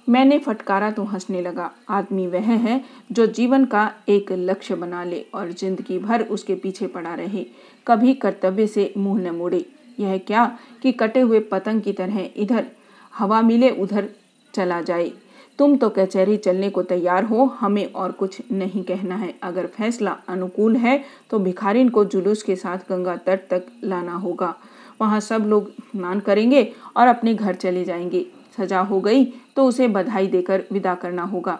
मैंने 0.07 0.37
फटकारा 0.39 0.89
तो 0.91 1.03
हंसने 1.03 1.41
लगा। 1.41 1.69
आदमी 1.89 2.25
वह 2.27 2.51
है 2.59 2.79
जो 3.11 3.25
जीवन 3.27 3.65
का 3.65 3.91
एक 4.09 4.31
लक्ष्य 4.31 4.75
बना 4.75 5.03
ले 5.03 5.25
और 5.33 5.51
ज़िंदगी 5.51 5.99
भर 5.99 6.21
उसके 6.23 6.55
पीछे 6.55 6.87
पड़ा 6.87 7.13
रहे। 7.13 7.45
कभी 7.87 8.13
कर्तव्य 8.15 8.67
से 8.67 8.93
मुँह 8.97 9.21
न 9.21 9.35
मोड़े। 9.35 9.65
यह 9.99 10.17
क्या 10.17 10.45
कि 10.81 10.91
कटे 10.91 11.19
हुए 11.19 11.39
पतंग 11.41 11.81
की 11.81 11.93
तरह 11.93 12.29
इधर 12.35 12.65
हवा 13.13 13.41
मिले, 13.41 13.69
उधर 13.71 14.09
चला 14.53 14.81
जाए। 14.81 15.11
तुम 15.59 15.75
तो 15.77 15.89
कचहरी 15.89 16.37
चलने 16.37 16.69
को 16.69 16.83
तैयार 16.83 17.23
हो। 17.23 17.45
हमें 17.59 17.85
और 17.85 18.11
कुछ 18.11 18.41
नहीं 18.51 18.83
कहना 18.83 19.15
है। 19.15 19.33
अगर 19.43 19.67
फैसला 19.67 20.17
अनुकूल 20.29 20.75
है 20.75 21.03
तो 21.29 21.39
भिखारिन 21.39 21.89
को 21.89 22.05
जुलूस 22.05 22.43
के 22.43 22.55
साथ 22.55 22.89
गंगा 22.89 23.15
तट 23.17 23.47
तक 23.49 23.65
लाना 23.83 24.13
होगा। 24.15 24.53
वहाँ 25.01 25.19
सब 25.21 25.45
लोग 25.47 25.69
स्नान 25.71 26.19
करेंगे 26.19 26.71
और 26.97 27.07
अपने 27.07 27.33
घर 27.33 27.55
चले 27.55 27.83
जाएँगे। 27.85 28.25
सजा 28.57 28.79
हो 28.81 28.99
गई 29.01 29.23
तो 29.55 29.65
उसे 29.67 29.87
बधाई 29.87 30.27
देकर 30.27 30.63
विदा 30.71 30.95
करना 30.95 31.23
होगा। 31.23 31.59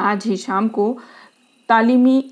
आज 0.00 0.26
ही 0.26 0.36
शाम 0.36 0.68
को 0.68 0.96
तालीमी 1.68 2.24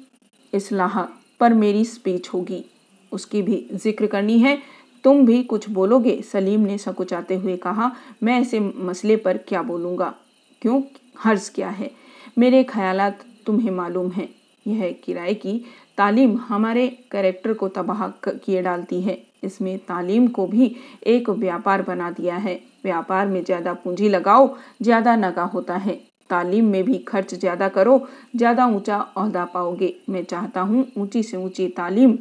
इसलाह 0.52 1.02
पर 1.40 1.54
मेरी 1.54 1.84
स्पीच 1.84 2.28
होगी। 2.28 2.64
उसकी 3.12 3.42
भी 3.42 3.66
ज़िक्र 3.74 4.06
करनी 4.06 4.38
है। 4.38 4.56
तुम 5.04 5.24
भी 5.26 5.42
कुछ 5.42 5.68
बोलोगे? 5.70 6.20
सलीम 6.22 6.60
ने 6.60 6.76
सकुचाते 6.78 7.36
हुए 7.36 7.56
कहा, 7.56 7.90
मैं 8.22 8.40
ऐसे 8.40 8.60
मसले 8.60 9.16
पर 9.16 9.38
क्या 9.38 9.62
बोलूँगा? 9.62 10.14
क्यों? 10.62 10.82
हर्ज 11.18 11.48
क्या 11.48 11.68
है? 11.68 11.90
मेरे 12.38 12.62
ख्यालात 12.64 13.24
तुम्हें 13.46 13.70
मालूम 13.70 14.10
है। 14.10 14.28
यह 14.66 14.90
किराए 15.04 15.34
की 15.34 15.58
तालीम 15.98 16.36
हमारे 16.38 16.86
कैरेक्टर 17.12 17.52
को 17.52 17.68
तबाह 17.68 18.06
किए 18.18 18.62
डालती 18.62 19.00
है। 19.02 19.16
इसमें 19.44 19.76
तालीम 19.78 20.26
को 20.28 20.46
भी 20.46 20.74
एक 21.06 21.28
व्यापार 21.30 21.82
बना 21.82 22.10
दिया 22.10 22.36
है। 22.36 22.60
व्यापार 22.84 23.26
में 23.26 23.42
ज़्यादा 23.44 23.72
पूंजी 23.74 24.08
लगाओ, 24.08 24.54
ज़्यादा 24.82 25.16
नगा 25.16 25.42
होता 25.44 25.76
है। 25.76 25.94
तालीम 26.30 26.64
में 26.64 26.82
भी 26.84 26.98
खर्च 26.98 27.34
ज़्यादा 27.34 27.68
करो, 27.68 28.06
ज़्यादा 28.36 28.66
ऊँचा 28.66 28.96
अहदा 29.16 29.44
पाओगे। 29.44 29.94
मैं 30.08 30.22
चाहता 30.24 30.60
हूँ 30.60 30.86
ऊँची 30.98 31.22
से 31.22 31.36
ऊँची 31.36 31.66
तालीम 31.68 32.16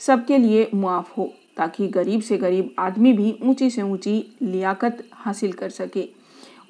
सबके 0.00 0.38
लिए 0.38 0.68
मुआफ़ 0.74 1.12
हो, 1.16 1.32
ताकि 1.56 1.88
गरीब 1.88 2.20
से 2.20 2.36
गरीब 2.38 2.74
आदमी 2.78 3.12
भी 3.12 3.36
ऊँची 3.42 3.70
से 3.70 3.82
ऊँची 3.82 4.36
लियाकत 4.42 5.02
हासिल 5.14 5.52
कर 5.52 5.70
सके 5.70 6.08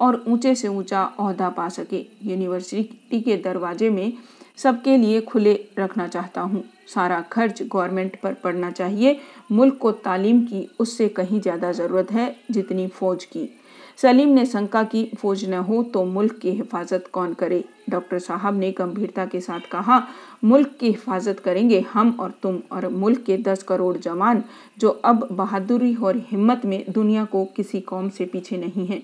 और 0.01 0.23
ऊँचे 0.27 0.53
से 0.55 0.67
ऊँचा 0.67 1.01
अहदा 1.19 1.49
पा 1.49 1.67
सके। 1.69 2.05
यूनिवर्सिटी 2.23 3.21
के 3.21 3.35
दरवाजे 3.37 3.89
में 3.89 4.11
सबके 4.57 4.97
लिए 4.97 5.21
खुले 5.21 5.59
रखना 5.79 6.07
चाहता 6.07 6.41
हूँ। 6.41 6.63
सारा 6.87 7.19
खर्च 7.31 7.61
गवर्नमेंट 7.63 8.19
पर 8.21 8.33
पड़ना 8.33 8.71
चाहिए। 8.71 9.19
मुल्क 9.51 9.77
को 9.77 9.91
तालीम 9.91 10.41
की 10.41 10.67
उससे 10.79 11.07
कहीं 11.09 11.41
ज़्यादा 11.41 11.71
ज़रूरत 11.71 12.11
है 12.11 12.35
जितनी 12.51 12.87
फ़ौज 12.89 13.25
की। 13.25 13.49
सलीम 13.97 14.29
ने 14.29 14.45
शंका 14.45 14.83
की, 14.83 15.03
फौज 15.17 15.43
न 15.49 15.53
हो 15.53 15.81
तो 15.83 16.03
मुल्क 16.05 16.37
की 16.39 16.51
हिफाजत 16.51 17.07
कौन 17.13 17.33
करे? 17.33 17.63
डॉक्टर 17.89 18.19
साहब 18.19 18.57
ने 18.59 18.71
गंभीरता 18.71 19.25
के 19.25 19.39
साथ 19.39 19.69
कहा, 19.71 20.01
मुल्क 20.43 20.75
की 20.79 20.87
हिफाजत 20.87 21.39
करेंगे 21.39 21.79
हम 21.93 22.15
और 22.19 22.33
तुम 22.43 22.59
और 22.71 22.87
मुल्क 22.89 23.23
के 23.23 23.37
दस 23.37 23.63
करोड़ 23.63 23.95
जवान 23.97 24.43
जो 24.77 24.89
अब 25.05 25.27
बहादुरी 25.31 25.93
और 25.95 26.17
हिम्मत 26.31 26.65
में 26.65 26.83
दुनिया 26.89 27.25
को 27.25 27.45
किसी 27.55 27.81
कौम 27.81 28.09
से 28.09 28.25
पीछे 28.25 28.57
नहीं 28.57 28.87
है। 28.87 29.01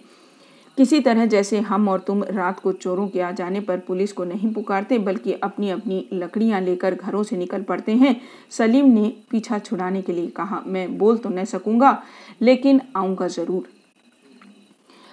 किसी 0.78 1.00
तरह 1.02 1.26
जैसे 1.26 1.60
हम 1.60 1.88
और 1.90 2.00
तुम 2.00 2.24
रात 2.26 2.60
को 2.60 2.72
चोरों 2.74 3.08
के 3.08 3.20
आ 3.22 3.32
जाने 3.32 3.60
पर 3.60 3.80
पुलिस 3.80 4.12
को 4.14 4.24
नहीं 4.24 4.52
पुकारते, 4.54 4.98
बल्कि 5.00 5.34
अपनी 5.34 5.70
अपनी 5.70 6.06
लकड़ियाँ 6.14 6.62
लेकर 6.62 6.96
घरों 6.96 7.24
से 7.24 7.38
निकल 7.38 7.62
पड़ते 7.64 7.92
हैं, 7.92 8.16
सलीम 8.52 8.86
ने 8.90 9.08
पीछा 9.32 9.60
छुड़ाने 9.60 10.02
के 10.02 10.14
लिए 10.14 10.28
कहा, 10.28 10.62
मैं 10.68 10.98
बोल 10.98 11.18
तो 11.18 11.30
न 11.30 11.46
सकूँगा, 11.46 12.02
लेकिन 12.42 12.82
आऊँगा 12.96 13.28
ज़रूर। 13.28 13.68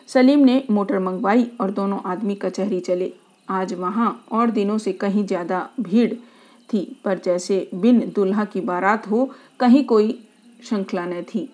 सलीम 0.09 0.44
ने 0.44 0.62
मोटर 0.71 0.99
मंगवाई 0.99 1.51
और 1.61 1.71
दोनों 1.71 2.01
आदमी 2.07 2.35
कचहरी 2.35 2.81
चले। 2.81 3.12
आज 3.49 3.75
वहाँ 3.75 4.25
और 4.33 4.51
दिनों 4.51 4.79
से 4.79 4.92
कहीं 4.94 5.27
ज़्यादा 5.27 5.68
भीड़ 5.81 6.12
थी, 6.71 7.01
पर 7.05 7.18
जैसे 7.18 7.68
बिन 7.75 8.01
दुल्हा 8.16 8.44
की 8.44 8.61
बारात 8.62 9.07
हो, 9.11 9.31
कहीं 9.61 9.85
कोई 9.85 10.18
श्रृंखला 10.64 11.05
न 11.07 11.23
थी। 11.25 11.49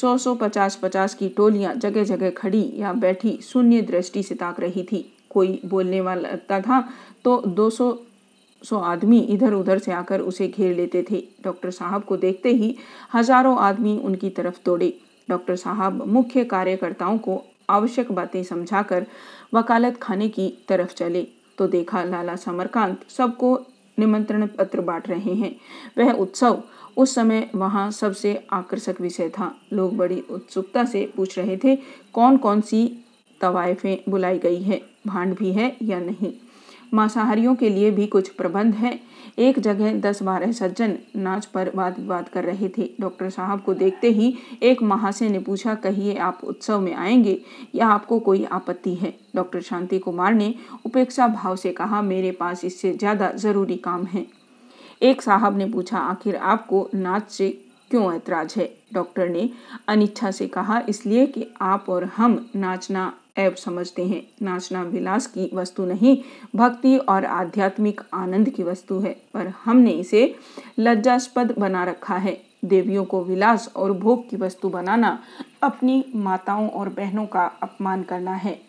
सौ 0.00 0.16
सौ 0.18 0.34
पचास 0.36 0.76
पचास 0.76 1.14
की 1.14 1.28
टोलियाँ 1.28 1.74
जगह 1.76 2.04
जगह 2.06 2.30
खड़ी 2.32 2.70
या 2.76 2.92
बैठी 2.94 3.38
शून्य 3.42 3.80
दृष्टि 3.84 4.22
से 4.22 4.34
ताक 4.34 4.60
रही 4.60 4.82
थी। 4.82 5.04
कोई 5.30 5.60
बोलने 5.66 6.00
वाला 6.00 6.20
लगता 6.22 6.60
था 6.60 6.80
तो 7.24 7.40
दो 7.48 7.68
सौ 7.70 8.78
आदमी 8.82 9.18
इधर 9.30 9.52
उधर 9.52 9.78
से 9.78 9.92
आकर 9.92 10.20
उसे 10.22 10.48
घेर 10.48 10.74
लेते 10.76 11.04
थे। 11.10 11.22
डॉक्टर 11.44 11.70
साहब 11.70 12.04
को 12.04 12.16
देखते 12.18 12.50
ही 12.52 12.74
हज़ारों 13.14 13.56
आदमी 13.60 13.96
उनकी 14.00 14.30
तरफ़ 14.30 14.58
दौड़े। 14.64 14.92
डॉक्टर 15.28 15.56
साहब 15.56 16.02
मुख्य 16.08 16.44
कार्यकर्ताओं 16.46 17.18
को 17.18 17.42
आवश्यक 17.70 18.12
बातें 18.12 18.42
समझाकर 18.44 19.06
वकालत 19.54 19.98
खाने 20.02 20.28
की 20.28 20.48
तरफ़ 20.68 20.94
चले। 20.94 21.26
तो 21.58 21.66
देखा 21.68 22.02
लाला 22.04 22.36
समरकांत 22.36 23.04
सबको 23.08 23.58
निमंत्रण 23.98 24.46
पत्र 24.48 24.80
बांट 24.80 25.08
रहे 25.08 25.34
हैं। 25.34 25.54
वह 25.98 26.12
उत्सव 26.14 26.62
उस 26.98 27.14
समय 27.14 27.48
वहाँ 27.54 27.90
सबसे 27.90 28.34
आकर्षक 28.52 29.00
विषय 29.00 29.28
था। 29.28 29.54
लोग 29.72 29.96
बड़ी 29.96 30.22
उत्सुकता 30.30 30.84
से 30.84 31.04
पूछ 31.16 31.38
रहे 31.38 31.56
थे 31.56 31.76
कौन 32.14 32.36
कौन 32.36 32.60
सी 32.60 32.86
तवायफें 33.40 33.98
बुलाई 34.08 34.38
गई 34.38 34.62
है? 34.62 34.80
भांड 35.06 35.36
भी 35.38 35.52
है 35.52 35.76
या 35.82 36.00
नहीं? 36.00 36.32
मांसाहारियों 36.94 37.54
के 37.54 37.68
लिए 37.68 37.90
भी 37.90 38.06
कुछ 38.06 38.28
प्रबंध 38.28 38.74
है? 38.74 38.98
एक 39.38 39.58
जगह 39.58 39.92
दस 40.00 40.22
बारह 40.22 40.52
सज्जन 40.52 40.96
नाच 41.16 41.44
पर 41.46 41.70
वाद 41.74 41.98
विवाद 41.98 42.28
कर 42.28 42.44
रहे 42.44 42.68
थे। 42.68 42.88
डॉक्टर 43.00 43.30
साहब 43.30 43.60
को 43.62 43.74
देखते 43.74 44.10
ही 44.10 44.34
एक 44.62 44.82
महाशय 44.82 45.28
ने 45.28 45.38
पूछा, 45.38 45.74
कहिए, 45.74 46.16
आप 46.16 46.40
उत्सव 46.44 46.80
में 46.80 46.94
आएँगे 46.94 47.38
या 47.74 47.86
आपको 47.86 48.18
कोई 48.18 48.44
आपत्ति 48.44 48.94
है? 48.94 49.12
डॉक्टर 49.36 49.60
शांति 49.60 49.98
कुमार 49.98 50.34
ने 50.34 50.54
उपेक्षा 50.86 51.28
भाव 51.28 51.56
से 51.56 51.72
कहा, 51.72 52.02
मेरे 52.02 52.30
पास 52.30 52.64
इससे 52.64 52.92
ज़्यादा 52.92 53.30
ज़रूरी 53.32 53.76
काम 53.76 54.04
है। 54.04 54.26
एक 55.02 55.22
साहब 55.22 55.56
ने 55.56 55.66
पूछा, 55.66 55.98
आखिर 55.98 56.36
आपको 56.36 56.90
नाच 56.94 57.30
से 57.30 57.64
क्यों 57.90 58.14
ऐतराज 58.14 58.54
है? 58.56 58.78
डॉक्टर 58.92 59.28
ने 59.28 59.50
अनिच्छा 59.88 60.30
से 60.30 60.46
कहा, 60.46 60.82
इसलिए 60.88 61.26
कि 61.26 61.46
आप 61.60 61.86
और 61.88 62.04
हम 62.04 62.50
नाचना 62.56 63.12
ऐब 63.38 63.54
समझते 63.54 64.06
हैं। 64.06 64.28
नाचना 64.42 64.82
विलास 64.82 65.26
की 65.26 65.50
वस्तु 65.54 65.84
नहीं, 65.84 66.22
भक्ति 66.56 66.96
और 66.96 67.24
आध्यात्मिक 67.24 68.00
आनंद 68.14 68.50
की 68.50 68.62
वस्तु 68.62 68.98
है। 68.98 69.16
पर 69.34 69.52
हमने 69.64 69.90
इसे 69.90 70.36
लज्जास्पद 70.78 71.54
बना 71.58 71.84
रखा 71.84 72.16
है। 72.16 72.42
देवियों 72.64 73.04
को 73.04 73.24
विलास 73.24 73.72
और 73.76 73.92
भोग 73.92 74.30
की 74.30 74.36
वस्तु 74.36 74.68
बनाना 74.68 75.18
अपनी 75.62 76.04
माताओं 76.16 76.68
और 76.68 76.88
बहनों 76.88 77.26
का 77.26 77.44
अपमान 77.62 78.02
करना 78.02 78.32
है। 78.32 78.67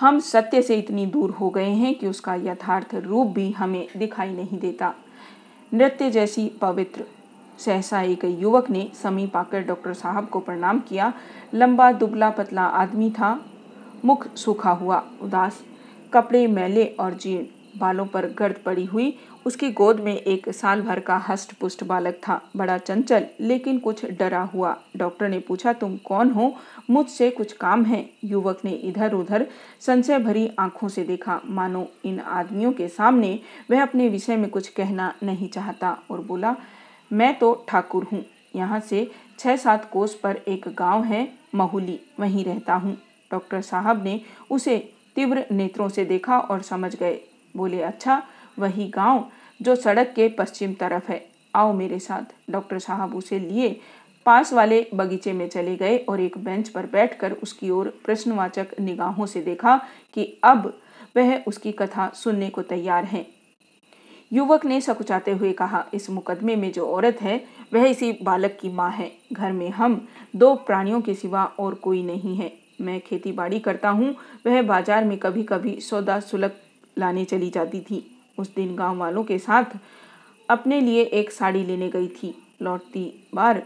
हम 0.00 0.18
सत्य 0.18 0.62
से 0.62 0.76
इतनी 0.76 1.06
दूर 1.06 1.30
हो 1.30 1.50
गए 1.50 1.70
हैं 1.70 1.94
कि 1.94 2.06
उसका 2.06 2.34
यथार्थ 2.34 2.94
रूप 2.94 3.26
भी 3.26 3.50
हमें 3.50 3.88
दिखाई 3.96 4.30
नहीं 4.30 4.58
देता। 4.58 4.94
नृत्य 5.74 6.10
जैसी 6.10 6.52
पवित्र 6.60 7.04
सहसा 7.58 8.02
एक 8.02 8.24
युवक 8.24 8.70
ने 8.70 8.90
समीप 9.02 9.36
आकर 9.36 9.60
डॉक्टर 9.60 9.92
साहब 9.92 10.28
को 10.28 10.40
प्रणाम 10.40 10.80
किया। 10.80 11.12
लंबा, 11.54 11.92
दुबला, 11.92 12.30
पतला 12.30 12.62
आदमी 12.62 13.10
था। 13.10 13.46
मुख 14.04 14.34
सूखा 14.34 14.70
हुआ, 14.70 15.04
उदास, 15.22 15.62
कपड़े 16.12 16.46
मैले 16.46 16.84
और 16.84 17.14
जीर्ण 17.14 17.46
बालों 17.80 18.06
पर 18.06 18.26
गर्द 18.26 18.56
पड़ी 18.66 18.84
हुई। 18.84 19.18
उसकी 19.46 19.70
गोद 19.70 20.00
में 20.00 20.14
एक 20.14 20.48
साल 20.48 20.82
भर 20.82 21.00
का 21.00 21.16
हष्ट 21.28 21.52
पुष्ट 21.52 21.84
बालक 21.84 22.14
था। 22.28 22.40
बड़ा 22.56 22.76
चंचल, 22.78 23.26
लेकिन 23.40 23.78
कुछ 23.78 24.04
डरा 24.10 24.42
हुआ। 24.44 24.76
डॉक्टर 24.96 25.28
ने 25.28 25.38
पूछा, 25.38 25.72
तुम 25.72 25.96
कौन 25.96 26.30
हो? 26.30 26.54
मुझसे 26.90 27.30
कुछ 27.30 27.52
काम 27.52 27.84
है? 27.84 28.10
युवक 28.24 28.60
ने 28.64 28.70
इधर 28.70 29.12
उधर 29.12 29.46
संशय 29.80 30.18
भरी 30.18 30.50
आँखों 30.58 30.88
से 30.88 31.04
देखा। 31.04 31.40
मानो 31.46 31.86
इन 32.04 32.20
आदमियों 32.20 32.72
के 32.72 32.88
सामने 32.88 33.38
वह 33.70 33.82
अपने 33.82 34.08
विषय 34.08 34.36
में 34.36 34.50
कुछ 34.50 34.68
कहना 34.68 35.14
नहीं 35.22 35.48
चाहता। 35.48 35.96
और 36.10 36.20
बोला, 36.20 36.56
मैं 37.12 37.38
तो 37.38 37.64
ठाकुर 37.68 38.06
हूँ। 38.12 38.24
यहाँ 38.56 38.80
से 38.80 39.10
छः 39.38 39.56
सात 39.56 39.90
कोस 39.90 40.14
पर 40.14 40.36
एक 40.48 40.68
गाँव 40.68 41.04
है, 41.04 41.28
महुली। 41.54 41.98
वहीं 42.20 42.44
रहता 42.44 42.74
हूँ। 42.74 42.96
डॉक्टर 43.30 43.60
साहब 43.60 44.04
ने 44.04 44.20
उसे 44.50 44.78
तीव्र 45.16 45.44
नेत्रों 45.52 45.88
से 45.88 46.04
देखा 46.04 46.38
और 46.38 46.62
समझ 46.62 46.94
गए। 46.96 47.20
बोले 47.56 47.82
अच्छा 47.82 48.22
वही 48.60 48.88
गाँव 48.88 49.24
जो 49.60 49.74
सड़क 49.76 50.12
के 50.16 50.28
पश्चिम 50.28 50.74
तरफ़ 50.74 51.10
है। 51.12 51.24
आओ 51.54 51.72
मेरे 51.72 51.98
साथ, 51.98 52.34
डॉक्टर 52.50 52.78
साहब 52.78 53.14
उसे 53.16 53.38
लिए 53.38 53.80
पास 54.26 54.52
वाले 54.52 54.86
बगीचे 54.94 55.32
में 55.32 55.48
चले 55.48 55.76
गए 55.76 55.96
और 55.98 56.20
एक 56.20 56.36
बेंच 56.38 56.68
पर 56.68 56.86
बैठकर 56.86 57.32
उसकी 57.32 57.70
ओर 57.70 57.88
प्रश्नवाचक 58.04 58.74
निगाहों 58.80 59.26
से 59.26 59.40
देखा 59.40 59.76
कि 60.14 60.24
अब 60.44 60.72
वह 61.16 61.36
उसकी 61.46 61.72
कथा 61.72 62.08
सुनने 62.14 62.48
को 62.48 62.62
तैयार 62.62 63.04
है। 63.04 63.26
युवक 64.32 64.64
ने 64.64 64.80
सकुचाते 64.80 65.32
हुए 65.32 65.52
कहा, 65.52 65.84
इस 65.94 66.10
मुकदमे 66.10 66.56
में 66.56 66.70
जो 66.72 66.86
औरत 66.86 67.22
है, 67.22 67.44
वह 67.72 67.86
इसी 67.86 68.12
बालक 68.22 68.58
की 68.60 68.68
माँ 68.68 68.90
है। 68.90 69.10
घर 69.32 69.52
में 69.52 69.68
हम 69.70 70.06
दो 70.36 70.54
प्राणियों 70.56 71.00
के 71.00 71.14
सिवा 71.14 71.44
और 71.58 71.74
कोई 71.74 72.02
नहीं 72.02 72.36
है। 72.36 72.52
मैं 72.80 73.00
खेती 73.00 73.32
बाड़ी 73.32 73.58
करता 73.60 73.90
हूँ, 73.90 74.14
वह 74.46 74.62
बाज़ार 74.62 75.04
में 75.04 75.18
कभी 75.18 75.42
कभी 75.42 75.78
सौदा 75.80 76.20
सुलग 76.20 76.52
लाने 76.98 77.24
चली 77.24 77.50
जाती 77.50 77.80
थी। 77.80 78.04
उस 78.40 78.54
दिन 78.54 78.74
गाँव 78.76 78.96
वालों 78.96 79.24
के 79.24 79.38
साथ 79.38 79.76
अपने 80.48 80.80
लिए 80.80 81.02
एक 81.02 81.30
साड़ी 81.30 81.64
लेने 81.64 81.88
गई 81.88 82.08
थी। 82.08 82.34
लौटती 82.62 83.04
बार 83.34 83.62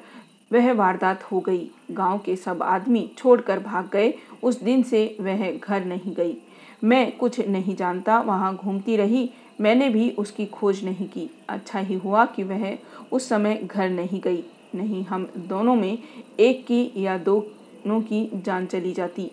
वह 0.52 0.72
वारदात 0.72 1.22
हो 1.22 1.40
गई। 1.40 1.70
गाँव 1.90 2.18
के 2.18 2.37
सब 2.37 2.62
आदमी 2.62 3.10
छोड़कर 3.18 3.58
भाग 3.58 3.88
गए। 3.92 4.12
उस 4.42 4.62
दिन 4.62 4.82
से 4.82 5.16
वह 5.20 5.50
घर 5.52 5.84
नहीं 5.84 6.14
गई। 6.14 6.37
मैं 6.84 7.16
कुछ 7.16 7.40
नहीं 7.40 7.76
जानता, 7.76 8.20
वहाँ 8.20 8.54
घूमती 8.56 8.96
रही। 8.96 9.30
मैंने 9.60 9.88
भी 9.88 10.10
उसकी 10.10 10.46
खोज 10.46 10.84
नहीं 10.84 11.08
की। 11.08 11.28
अच्छा 11.48 11.78
ही 11.78 11.94
हुआ 11.94 12.24
कि 12.26 12.42
वह 12.42 12.76
उस 13.12 13.28
समय 13.28 13.54
घर 13.64 13.88
नहीं 13.90 14.20
गई। 14.20 14.44
नहीं, 14.74 15.04
हम 15.04 15.28
दोनों 15.37 15.74
में 15.74 15.98
एक 16.40 16.64
की 16.66 16.92
या 16.96 17.16
दोनों 17.18 18.00
की 18.00 18.28
जान 18.34 18.66
चली 18.66 18.92
जाती। 18.92 19.30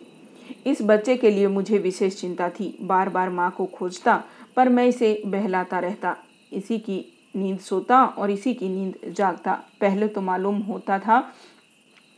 इस 0.68 0.82
बच्चे 0.82 1.16
के 1.18 1.32
लिए 1.32 1.48
मुझे 1.48 1.78
विशेष 1.78 2.20
चिंता 2.22 2.50
थी। 2.50 2.78
बार 2.82 3.10
बार 3.10 3.30
माँ 3.30 3.50
को 3.52 3.66
खोजता 3.66 4.24
पर 4.58 4.70
मैं 4.70 4.86
इसे 4.88 5.22
बहलाता 5.26 5.80
रहता। 5.80 6.16
इसी 6.54 6.78
की 6.80 7.06
नींद 7.36 7.60
सोता 7.60 8.04
और 8.04 8.32
इसी 8.32 8.54
की 8.54 8.70
नींद 8.70 9.14
जागता। 9.14 9.54
पहले 9.82 10.08
तो 10.08 10.22
मालूम 10.22 10.58
होता 10.60 11.00
था 11.00 11.20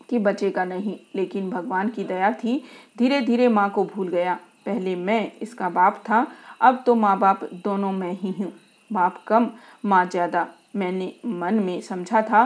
कि 0.10 0.20
बचेगा 0.20 0.66
नहीं, 0.66 0.98
लेकिन 1.16 1.50
भगवान 1.50 1.90
की 1.90 2.04
दया 2.04 2.32
थी। 2.34 2.64
धीरे 2.98 3.22
धीरे 3.22 3.48
माँ 3.48 3.70
को 3.70 3.84
भूल 3.86 4.08
गया। 4.08 4.34
पहले 4.66 4.96
मैं 4.96 5.32
इसका 5.42 5.70
बाप 5.70 6.04
था, 6.10 6.26
अब 6.62 6.84
तो 6.86 6.96
माँ 6.96 7.18
बाप 7.20 7.44
दोनों 7.64 7.92
मैं 7.92 8.12
ही 8.14 8.32
हूँ। 8.32 8.52
बाप 8.92 9.24
कम, 9.28 9.50
माँ 9.86 10.06
ज़्यादा। 10.06 10.48
मैंने 10.76 11.14
मन 11.26 11.54
में 11.54 11.80
समझा 11.82 12.22
था, 12.22 12.44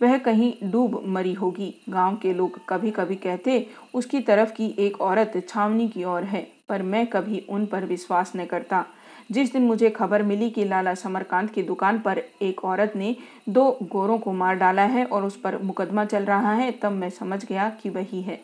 वह 0.00 0.16
कहीं 0.18 0.52
डूब 0.64 1.02
मरी 1.06 1.32
होगी। 1.32 1.74
गाँव 1.88 2.16
के 2.16 2.32
लोग 2.34 2.58
कभी 2.68 2.90
कभी 2.90 3.16
कहते, 3.16 3.66
उसकी 3.94 4.20
तरफ़ 4.20 4.52
की 4.52 4.74
एक 4.78 5.00
औरत 5.00 5.42
छावनी 5.48 5.88
की 5.88 6.04
ओर 6.04 6.24
है, 6.24 6.46
पर 6.68 6.82
मैं 6.82 7.06
कभी 7.06 7.44
उन 7.48 7.66
पर 7.66 7.84
विश्वास 7.84 8.32
न 8.36 8.44
करता। 8.44 8.84
जिस 9.30 9.52
दिन 9.52 9.62
मुझे 9.62 9.90
खबर 9.90 10.22
मिली 10.22 10.50
कि 10.50 10.64
लाला 10.64 10.94
समरकांत 10.94 11.50
की 11.50 11.62
दुकान 11.62 11.98
पर 11.98 12.22
एक 12.42 12.64
औरत 12.64 12.92
ने 12.96 13.14
दो 13.48 13.70
गोरों 13.82 14.18
को 14.18 14.32
मार 14.32 14.54
डाला 14.54 14.82
है 14.84 15.04
और 15.04 15.24
उस 15.24 15.36
पर 15.36 15.58
मुकदमा 15.58 16.04
चल 16.04 16.24
रहा 16.24 16.52
है, 16.52 16.70
तब 16.72 16.92
मैं 16.92 17.10
समझ 17.10 17.44
गया 17.44 17.68
कि 17.82 17.90
वही 17.90 18.22
है। 18.22 18.40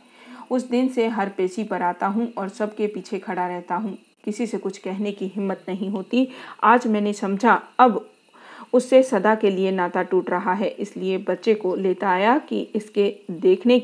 उस 0.50 0.68
दिन 0.70 0.88
से 0.88 1.06
हर 1.08 1.28
पेशी 1.28 1.64
पर 1.64 1.82
आता 1.82 2.06
हूँ 2.06 2.32
और 2.38 2.48
सबके 2.48 2.86
पीछे 2.86 3.18
खड़ा 3.18 3.46
रहता 3.48 3.74
हूँ। 3.74 3.96
किसी 4.24 4.46
से 4.46 4.58
कुछ 4.58 4.78
कहने 4.78 5.12
की 5.12 5.26
हिम्मत 5.26 5.64
नहीं 5.68 5.90
होती। 5.90 6.28
आज 6.64 6.86
मैंने 6.86 7.12
समझा, 7.12 7.60
अब 7.78 8.06
उससे 8.72 9.02
सदा 9.02 9.34
के 9.34 9.50
लिए 9.50 9.70
नाता 9.70 10.02
टूट 10.02 10.30
रहा 10.30 10.52
है, 10.52 10.68
इसलिए 10.68 11.18
बच्चे 11.18 11.54
को 11.54 11.74
लेता 11.74 12.08
आया 12.08 12.38
कि 12.38 12.60
इसके 12.74 13.14
देखने 13.30 13.78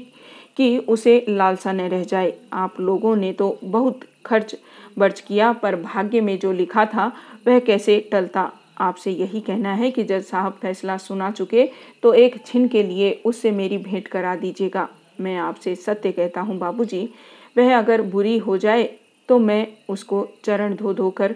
की 0.57 0.77
उसे 0.79 1.25
लालसा 1.29 1.73
न 1.73 1.81
रह 1.81 2.03
जाए। 2.05 2.33
आप 2.53 2.81
लोगों 2.81 3.15
ने 3.17 3.33
तो 3.33 3.59
बहुत 3.65 4.01
खर्च 4.27 4.55
बर्च 4.97 5.21
किया, 5.21 5.53
पर 5.53 5.77
भाग्य 5.77 6.21
में 6.21 6.39
जो 6.39 6.53
लिखा 6.53 6.85
था, 6.87 7.13
वह 7.47 7.59
कैसे 7.59 7.99
टलता? 8.13 8.51
आपसे 8.81 9.11
यही 9.11 9.41
कहना 9.41 9.73
है 9.73 9.91
कि 9.91 10.05
जज 10.05 10.23
साहब 10.25 10.53
फैसला 10.53 10.97
सुना 10.97 11.31
चुके 11.31 11.69
तो 12.03 12.13
एक 12.15 12.37
छिन 12.47 12.67
के 12.69 12.83
लिए 12.83 13.11
उससे 13.25 13.51
मेरी 13.51 13.79
भेंट 13.79 14.09
करा 14.09 14.35
दीजिएगा। 14.37 14.89
मैं 15.21 15.37
आपसे 15.39 15.75
सत्य 15.77 16.13
कहता 16.13 16.41
हूँ 16.41 16.59
बाबूजी, 16.59 17.09
वह 17.57 17.77
अगर 17.79 18.03
बुरी 18.03 18.37
हो 18.39 18.57
जाए 18.59 18.83
तो 19.29 19.39
मैं 19.39 19.67
उसको 19.89 20.27
चरण 20.45 20.75
धो 20.77 20.95
धोकर 20.95 21.35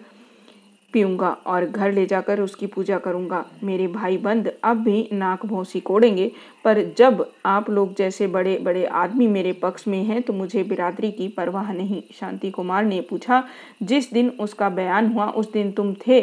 पीऊँगा 0.96 1.30
और 1.46 1.64
घर 1.66 1.92
ले 1.92 2.04
जाकर 2.06 2.40
उसकी 2.40 2.66
पूजा 2.66 2.98
करूँगा। 2.98 3.44
मेरे 3.64 3.86
भाई 3.88 4.16
बंद 4.18 4.52
अब 4.64 4.76
भी 4.76 5.08
नाक 5.12 5.44
भौसी 5.46 5.80
कोड़ेंगे, 5.80 6.30
पर 6.64 6.82
जब 6.98 7.24
आप 7.46 7.68
लोग 7.70 7.94
जैसे 7.96 8.26
बड़े 8.26 8.56
बड़े 8.58 8.84
आदमी 8.86 9.26
मेरे 9.26 9.52
पक्ष 9.52 9.86
में 9.88 10.02
हैं 10.04 10.20
तो 10.22 10.32
मुझे 10.32 10.62
बिरादरी 10.64 11.10
की 11.12 11.28
परवाह 11.28 11.72
नहीं। 11.72 12.02
शांति 12.14 12.50
कुमार 12.50 12.84
ने 12.84 13.00
पूछा, 13.00 13.42
जिस 13.82 14.12
दिन 14.12 14.30
उसका 14.40 14.68
बयान 14.70 15.12
हुआ, 15.12 15.26
उस 15.26 15.52
दिन 15.52 15.72
तुम 15.72 15.94
थे? 16.06 16.18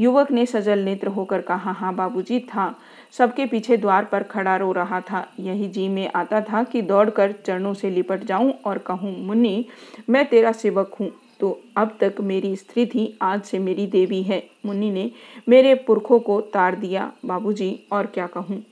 युवक 0.00 0.30
ने 0.30 0.46
सजल 0.46 0.78
नेत्र 0.78 1.08
होकर 1.08 1.40
कहा 1.42 1.72
हाँ 1.72 1.94
बाबूजी, 1.94 2.40
था। 2.40 2.74
सबके 3.14 3.46
पीछे 3.46 3.76
द्वार 3.76 4.04
पर 4.04 4.22
खड़ा 4.22 4.56
रो 4.56 4.72
रहा 4.72 5.00
था। 5.00 5.26
यही 5.40 5.68
जी 5.68 5.88
में 5.88 6.10
आता 6.14 6.40
था 6.42 6.62
कि 6.64 6.82
दौड़कर 6.82 7.32
चरणों 7.46 7.74
से 7.74 7.90
लिपट 7.90 8.24
जाऊँ 8.24 8.52
और 8.64 8.78
कहूँ, 8.78 9.16
मुन्नी, 9.18 9.66
मैं 10.10 10.24
तेरा 10.28 10.52
सेवक 10.54 10.94
हूँ। 11.00 11.10
तो 11.40 11.58
अब 11.76 11.96
तक 12.00 12.20
मेरी 12.20 12.54
स्त्री 12.56 12.86
थी, 12.86 13.16
आज 13.22 13.42
से 13.42 13.58
मेरी 13.58 13.86
देवी 13.86 14.22
है। 14.22 14.42
मुन्नी 14.66 14.90
ने 14.90 15.10
मेरे 15.48 15.74
पुरखों 15.76 16.18
को 16.20 16.40
तार 16.40 16.76
दिया, 16.76 17.12
बाबूजी, 17.26 17.78
और 17.92 18.06
क्या 18.06 18.26
कहूँ? 18.26 18.62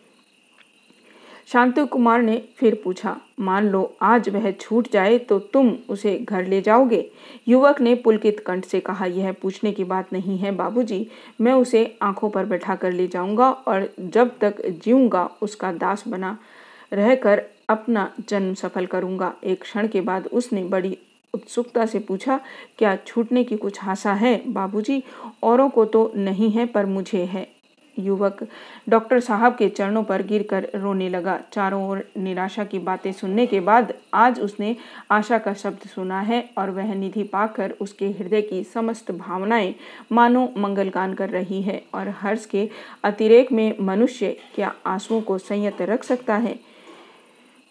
शांति 1.49 1.85
कुमार 1.87 2.23
ने 2.23 2.37
फिर 2.57 2.75
पूछा, 2.85 3.17
मान 3.41 3.69
लो 3.69 3.97
आज 4.03 4.29
वह 4.29 4.51
छूट 4.51 4.91
जाए 4.93 5.19
तो 5.19 5.39
तुम 5.39 5.73
उसे 5.89 6.17
घर 6.19 6.47
ले 6.47 6.61
जाओगे? 6.61 7.05
युवक 7.49 7.81
ने 7.81 7.95
पुलकित 7.95 8.41
कंठ 8.41 8.65
से 8.65 8.81
कहा, 8.81 9.07
यह 9.07 9.33
पूछने 9.33 9.73
की 9.73 9.85
बात 9.85 10.13
नहीं 10.13 10.39
है 10.39 10.51
बाबूजी, 10.51 11.07
मैं 11.41 11.53
उसे 11.53 11.85
आँखों 12.03 12.31
पर 12.31 12.47
बैठा 12.47 12.75
कर 12.75 12.93
ले 12.93 13.07
जाऊँगा 13.07 13.51
और 13.51 13.89
जब 14.01 14.39
तक 14.39 14.67
जीऊँगा, 14.85 15.29
उसका 15.43 15.73
दास 15.73 16.05
बना 16.09 16.39
रहकर 16.93 17.43
अपना 17.69 18.11
जन्म 18.29 18.55
सफल 18.55 18.87
करूँगा। 18.87 19.33
एक 19.45 19.61
क्षण 19.63 19.89
के 19.89 20.01
बाद 20.01 20.27
उसने 20.27 20.63
बड़ी 20.65 20.97
उत्सुकता 21.35 21.87
से 21.87 21.99
पूछा, 21.99 22.41
क्या 22.79 22.97
छूटने 22.97 23.45
की 23.45 23.57
कुछ 23.57 23.85
आशा 23.85 24.13
है 24.13 24.41
बाबूजी? 24.47 25.03
औरों 25.43 25.69
को 25.69 25.85
तो 25.85 26.13
नहीं 26.17 26.51
है 26.51 26.67
पर 26.67 26.87
मुझे 26.87 27.25
है। 27.25 27.53
युवक 27.99 28.39
डॉक्टर 28.89 29.21
साहब 29.21 29.55
के 29.57 29.69
चरणों 29.69 30.03
पर 30.05 30.23
गिरकर 30.23 30.67
रोने 30.75 31.09
लगा। 31.09 31.39
चारों 31.53 31.83
ओर 31.89 32.03
निराशा 32.17 32.65
की 32.65 32.79
बातें 32.79 33.13
सुनने 33.13 33.47
के 33.47 33.61
बाद 33.61 33.93
आज 34.15 34.41
उसने 34.41 34.75
आशा 35.11 35.39
का 35.39 35.53
शब्द 35.55 35.87
सुना 35.89 36.21
है 36.21 36.43
और 36.59 36.71
वह 36.71 36.95
निधि 36.95 37.23
पाकर 37.23 37.75
उसके 37.81 38.09
हृदय 38.11 38.43
की 38.43 38.63
समस्त 38.65 39.13
भावनाएँ 39.13 39.75
मानो 40.13 40.49
मंगलगान 40.57 41.15
कर 41.15 41.31
रही 41.31 41.63
है 41.63 41.83
और 41.95 42.09
हर्ष 42.09 42.47
के 42.47 42.69
अतिरेक 43.05 43.53
में 43.53 43.75
मनुष्य 43.81 44.37
क्या 44.55 44.75
आंसुओं 44.87 45.21
को 45.21 45.39
संयत 45.39 45.83
रख 45.83 46.05
सकता 46.05 46.37
है? 46.37 46.59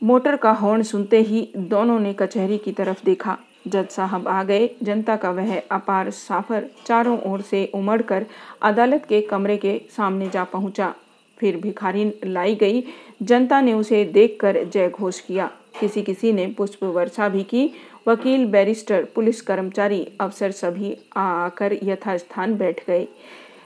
मोटर 0.01 0.35
का 0.35 0.51
हॉर्न 0.51 0.83
सुनते 0.83 1.21
ही 1.21 1.49
दोनों 1.57 1.99
ने 1.99 2.13
कचहरी 2.13 2.57
की 2.57 2.71
तरफ़ 2.71 3.05
देखा। 3.05 3.37
जज 3.67 3.89
साहब 3.89 4.27
आ 4.27 4.43
गए। 4.43 4.69
जनता 4.83 5.15
का 5.15 5.31
वह 5.31 5.59
अपार 5.71 6.09
साफर 6.09 6.65
चारों 6.85 7.19
ओर 7.21 7.41
से 7.41 7.71
उमड़कर 7.75 8.25
अदालत 8.61 9.05
के 9.05 9.21
कमरे 9.21 9.57
के 9.57 9.81
सामने 9.97 10.29
जा 10.29 10.43
पहुँचा। 10.43 10.93
फिर 11.37 11.57
भिखारी 11.57 12.13
लाई 12.25 12.55
गई। 12.55 12.83
जनता 13.21 13.61
ने 13.61 13.73
उसे 13.73 14.05
देखकर 14.05 14.63
जय 14.63 14.89
घोष 14.89 15.19
किया। 15.19 15.51
किसी 15.79 16.01
किसी 16.01 16.31
ने 16.33 16.47
पुष्प 16.47 16.83
वर्षा 16.83 17.29
भी 17.29 17.43
की। 17.43 17.71
वकील, 18.07 18.45
बैरिस्टर, 18.45 19.03
पुलिस 19.15 19.41
कर्मचारी, 19.41 20.07
अफसर 20.21 20.51
सभी 20.51 20.97
आकर 21.17 21.73
यथास्थान 21.83 22.55
बैठ 22.55 22.87
गए। 22.87 23.07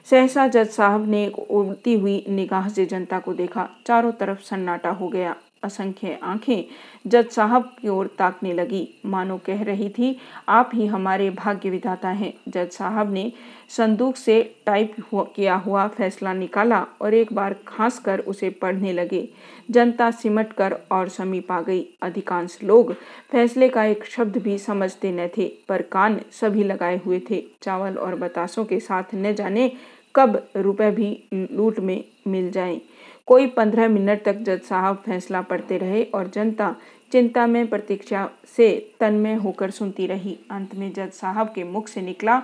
सहसा 0.05 0.47
जज 0.47 0.69
साहब 0.69 1.07
ने 1.07 1.27
उड़ती 1.49 1.93
हुई 1.93 2.25
निगाह 2.29 2.69
से 2.69 2.86
जनता 2.86 3.19
को 3.19 3.33
देखा। 3.33 3.69
चारों 3.86 4.12
तरफ़ 4.12 4.39
सन्नाटा 4.39 4.89
हो 4.89 5.07
गया। 5.07 5.36
असंख्य 5.63 6.17
आँखें। 6.24 6.63
जज 7.08 7.30
साहब 7.30 7.76
की 7.82 7.88
ओर 7.88 8.08
ताकने 8.20 8.54
लगी। 8.54 8.88
मानो 9.06 9.38
कह 9.38 9.63
रही 9.63 9.89
थी 9.89 10.15
आप 10.50 10.72
ही 10.74 10.86
हमारे 10.86 11.30
भाग्य 11.30 11.70
विधाता 11.70 12.10
हैं। 12.10 12.34
जज 12.48 12.72
साहब 12.72 13.13
ने 13.13 13.32
संदूक 13.70 14.15
से 14.15 14.41
टाइप 14.65 14.96
हुआ, 15.13 15.24
किया 15.36 15.56
हुआ 15.56 15.88
फैसला 15.88 16.34
निकाला 16.34 16.86
और 17.02 17.13
एक 17.13 17.34
बार 17.34 17.56
खांस 17.67 18.00
कर 18.00 18.20
उसे 18.20 18.50
पढ़ने 18.62 18.93
लगे। 18.93 19.28
जनता 19.72 20.10
सिमट 20.12 20.54
कर 20.54 20.78
और 20.91 21.10
समीप 21.10 21.52
आ 21.52 21.62
गई। 21.62 21.86
अधिकांश 22.02 22.58
लोग 22.63 22.93
फैसले 23.32 23.70
का 23.70 23.84
एक 23.86 24.06
शब्द 24.06 24.38
भी 24.38 24.58
समझते 24.58 25.12
न 25.12 25.28
थे 25.38 25.52
पर 25.70 25.82
कान 25.82 26.20
सभी 26.32 26.63
लगाए 26.63 27.00
हुए 27.06 27.22
थे। 27.30 27.43
चावल 27.62 27.98
और 27.98 28.15
बतासों 28.15 28.65
के 28.65 28.80
साथ 28.80 29.15
न 29.15 29.34
जाने 29.34 29.72
कब 30.15 30.41
रुपए 30.56 30.89
भी 30.91 31.10
लूट 31.34 31.80
में 31.80 32.04
मिल 32.28 32.50
जाएँ। 32.52 32.80
कोई 33.28 33.48
पंद्रह 33.48 33.88
मिनट 33.88 34.24
तक 34.24 34.36
जज 34.36 34.62
साहब 34.62 34.96
फैसला 35.06 35.42
पढ़ते 35.42 35.78
रहे 35.78 36.04
और 36.04 36.28
जनता 36.28 36.76
चिंता 37.12 37.48
में 37.48 37.68
प्रतीक्षा 37.68 38.30
से 38.46 38.94
तन्मय 39.00 39.34
होकर 39.34 39.70
सुनती 39.70 40.08
रही। 40.08 40.38
अंत 40.52 40.76
में 40.76 40.94
जज 40.94 41.12
साहब 41.12 41.52
के 41.56 41.63
मुख 41.63 41.88
से 41.88 42.02
निकला, 42.02 42.44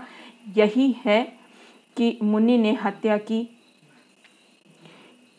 यही 0.58 0.96
है 1.06 1.34
कि 1.98 2.17
मुन्नी 2.24 2.58
ने 2.58 2.74
हत्या 2.74 3.17
की। 3.17 3.50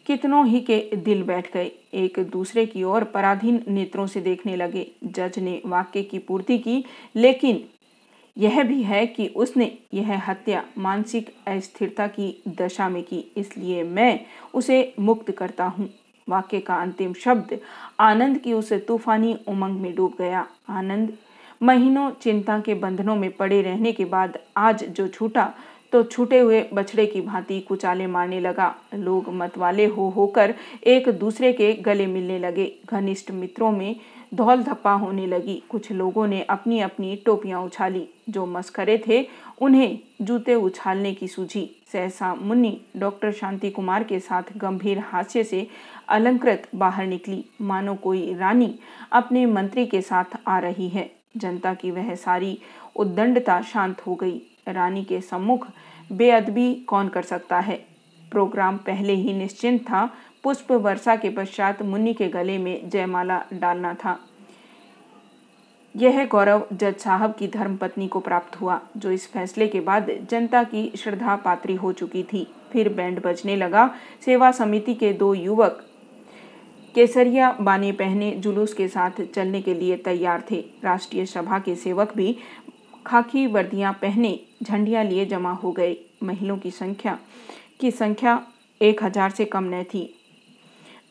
कितनों 0.06 0.46
ही 0.46 0.60
के 0.60 0.90
दिल 0.96 1.22
बैठ 1.22 1.52
गए। 1.52 1.72
एक 1.94 2.18
दूसरे 2.18 2.66
की 2.66 2.82
ओर 2.82 3.04
पराधीन 3.04 3.64
नेत्रों 3.68 4.06
से 4.06 4.20
देखने 4.20 4.56
लगे। 4.56 4.90
जज 5.04 5.38
ने 5.38 5.62
वाक्य 5.66 6.02
की 6.02 6.18
पूर्ति 6.18 6.58
की, 6.58 6.84
लेकिन 7.16 7.64
यह 8.36 8.62
भी 8.62 8.82
है 8.82 9.06
कि 9.06 9.26
उसने 9.36 9.70
यह 9.94 10.22
हत्या 10.28 10.64
मानसिक 10.78 11.28
अस्थिरता 11.48 12.06
की 12.08 12.42
दशा 12.58 12.88
में 12.88 13.02
की, 13.02 13.24
इसलिए 13.36 13.82
मैं 13.84 14.20
उसे 14.54 14.94
मुक्त 15.00 15.30
करता 15.30 15.64
हूँ। 15.66 15.88
वाक्य 16.28 16.60
का 16.60 16.74
अंतिम 16.74 17.12
शब्द, 17.14 17.58
आनंद 18.00 18.38
की 18.38 18.52
उस 18.52 18.72
तूफानी 18.86 19.36
उमंग 19.48 19.80
में 19.80 19.94
डूब 19.94 20.14
गया। 20.18 20.46
आनंद, 20.70 21.12
महीनों 21.60 22.10
चिंता 22.22 22.58
के 22.60 22.74
बंधनों 22.74 23.16
में 23.16 23.30
पड़े 23.30 23.60
रहने 23.62 23.92
के 23.92 24.04
बाद 24.06 24.38
आज 24.56 24.84
जो 24.86 25.08
छूटा 25.08 25.52
तो 25.92 26.02
छूटे 26.02 26.38
हुए 26.38 26.62
बछड़े 26.74 27.04
की 27.06 27.20
भांति 27.20 27.60
कुचाले 27.60 28.06
मारने 28.06 28.40
लगा। 28.40 28.74
लोग 28.94 29.28
मतवाले 29.32 29.84
हो 29.86 30.08
होकर 30.10 30.54
एक 30.84 31.08
दूसरे 31.10 31.52
के 31.52 31.72
गले 31.82 32.06
मिलने 32.06 32.38
लगे। 32.38 32.66
घनिष्ठ 32.86 33.30
मित्रों 33.30 33.70
में 33.72 33.96
धौल 34.34 34.62
धप्पा 34.62 34.92
होने 34.92 35.26
लगी। 35.26 35.62
कुछ 35.68 35.92
लोगों 35.92 36.26
ने 36.26 36.42
अपनी 36.42 36.80
अपनी 36.80 37.16
टोपियाँ 37.16 37.62
उछाली। 37.62 38.08
जो 38.30 38.46
मस्करे 38.46 39.02
थे, 39.08 39.28
उन्हें 39.62 39.98
जूते 40.22 40.54
उछालने 40.54 41.14
की 41.14 41.28
सूझी। 41.28 41.82
सहसा 41.92 42.34
मुन्नी 42.34 42.80
डॉक्टर 42.96 43.32
शांति 43.32 43.70
कुमार 43.70 44.04
के 44.04 44.20
साथ 44.20 44.42
गंभीर 44.56 44.98
हास्य 44.98 45.44
से 45.44 45.66
अलंकृत 46.08 46.68
बाहर 46.74 47.06
निकली। 47.06 47.44
मानो 47.60 47.94
कोई 47.94 48.34
रानी 48.34 48.74
अपने 49.12 49.46
मंत्री 49.46 49.86
के 49.86 50.00
साथ 50.00 50.24
आ 50.48 50.58
रही 50.58 50.88
है। 50.88 51.10
जनता 51.36 51.74
की 51.74 51.90
वह 51.90 52.14
सारी 52.14 52.58
उद्दंडता 52.96 53.60
शांत 53.62 54.06
हो 54.06 54.14
गई। 54.14 54.42
रानी 54.68 55.04
के 55.04 55.20
सम्मुख 55.20 55.66
बेअदबी 56.12 56.74
कौन 56.74 57.08
कर 57.08 57.22
सकता 57.22 57.60
है? 57.60 57.86
प्रोग्राम 58.30 58.76
पहले 58.76 59.12
ही 59.12 59.32
निश्चिंत 59.32 59.80
था। 59.80 60.10
पुष्प 60.44 60.72
वर्षा 60.72 61.16
के 61.16 61.30
पश्चात 61.30 61.82
मुन्नी 61.82 62.12
के 62.14 62.28
गले 62.28 62.56
में 62.58 62.88
जयमाला 62.88 63.40
डालना 63.52 63.92
था। 63.94 64.18
यह 65.94 66.24
गौरव 66.26 66.66
जज 66.72 66.96
साहब 66.96 67.34
की 67.34 67.46
धर्मपत्नी 67.48 68.08
को 68.08 68.20
प्राप्त 68.20 68.60
हुआ, 68.60 68.80
जो 68.96 69.10
इस 69.10 69.26
फैसले 69.32 69.68
के 69.68 69.80
बाद 69.80 70.10
जनता 70.30 70.62
की 70.64 70.90
श्रद्धा 70.96 71.36
पात्री 71.36 71.74
हो 71.74 71.92
चुकी 71.92 72.22
थी। 72.22 72.46
फिर 72.72 72.88
बैंड 72.88 73.20
बजने 73.22 73.56
लगा। 73.56 73.86
सेवा 74.24 74.50
समिति 74.52 74.94
के 74.94 75.12
दो 75.12 75.32
युवक 75.34 75.84
केसरिया 76.94 77.50
बाने 77.60 77.92
पहने 77.92 78.30
जुलूस 78.32 78.74
के 78.74 78.88
साथ 78.88 79.20
चलने 79.34 79.60
के 79.62 79.74
लिए 79.74 79.96
तैयार 79.96 80.42
थे। 80.50 80.64
राष्ट्रीय 80.84 81.26
सभा 81.26 81.58
के 81.58 81.74
सेवक 81.76 82.12
भी 82.16 82.36
खाकी 83.06 83.46
वर्दियाँ 83.46 83.92
पहने 83.92 84.38
झंडियाँ 84.62 85.04
लिए 85.04 85.24
जमा 85.26 85.52
हो 85.52 85.72
गए। 85.72 85.96
महिलाओं 86.22 86.58
की 86.58 86.70
संख्या 86.70 87.18
की 87.80 87.90
संख्या 87.90 88.40
एक 88.80 89.02
हज़ार 89.04 89.30
से 89.30 89.44
कम 89.44 89.64
न 89.64 89.82
थी। 89.84 90.02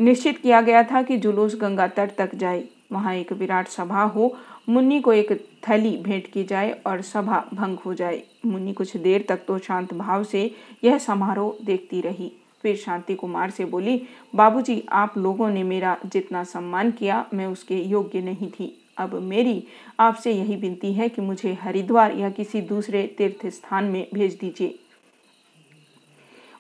निश्चित 0.01 0.37
किया 0.37 0.61
गया 0.61 0.83
था 0.83 1.01
कि 1.01 1.17
जुलूस 1.17 1.55
गंगा 1.55 1.87
तट 1.87 2.15
तक 2.17 2.35
जाए। 2.35 2.63
वहाँ 2.91 3.15
एक 3.15 3.33
विराट 3.33 3.67
सभा 3.67 4.03
हो। 4.03 4.37
मुन्नी 4.69 5.01
को 5.01 5.13
एक 5.13 5.31
थैली 5.69 5.97
भेंट 5.97 6.27
की 6.27 6.43
जाए 6.43 6.71
और 6.85 7.01
सभा 7.01 7.49
भंग 7.53 7.77
हो 7.77 7.93
जाए। 7.93 8.23
मुन्नी 8.45 8.73
कुछ 8.73 8.97
देर 8.97 9.25
तक 9.29 9.39
तो 9.47 9.59
शांत 9.59 9.93
भाव 9.93 10.23
से 10.23 10.55
यह 10.83 10.97
समारोह 10.97 11.65
देखती 11.65 12.01
रही। 12.01 12.31
फिर 12.61 12.75
शांति 12.75 13.15
कुमार 13.15 13.49
से 13.49 13.65
बोली, 13.65 14.07
बाबूजी, 14.35 14.83
आप 14.91 15.17
लोगों 15.17 15.49
ने 15.49 15.63
मेरा 15.63 15.97
जितना 16.05 16.43
सम्मान 16.43 16.91
किया, 16.91 17.25
मैं 17.33 17.45
उसके 17.45 17.77
योग्य 17.77 18.21
नहीं 18.21 18.51
थी। 18.51 18.79
अब 18.97 19.13
मेरी 19.15 19.63
आपसे 19.99 20.31
यही 20.31 20.55
विनती 20.55 20.93
है 20.93 21.09
कि 21.09 21.21
मुझे 21.21 21.53
हरिद्वार 21.53 22.11
या 22.11 22.29
किसी 22.29 22.61
दूसरे 22.61 23.15
तीर्थ 23.17 23.47
स्थान 23.47 23.83
में 23.83 24.07
भेज 24.13 24.37
दीजिए। 24.41 24.79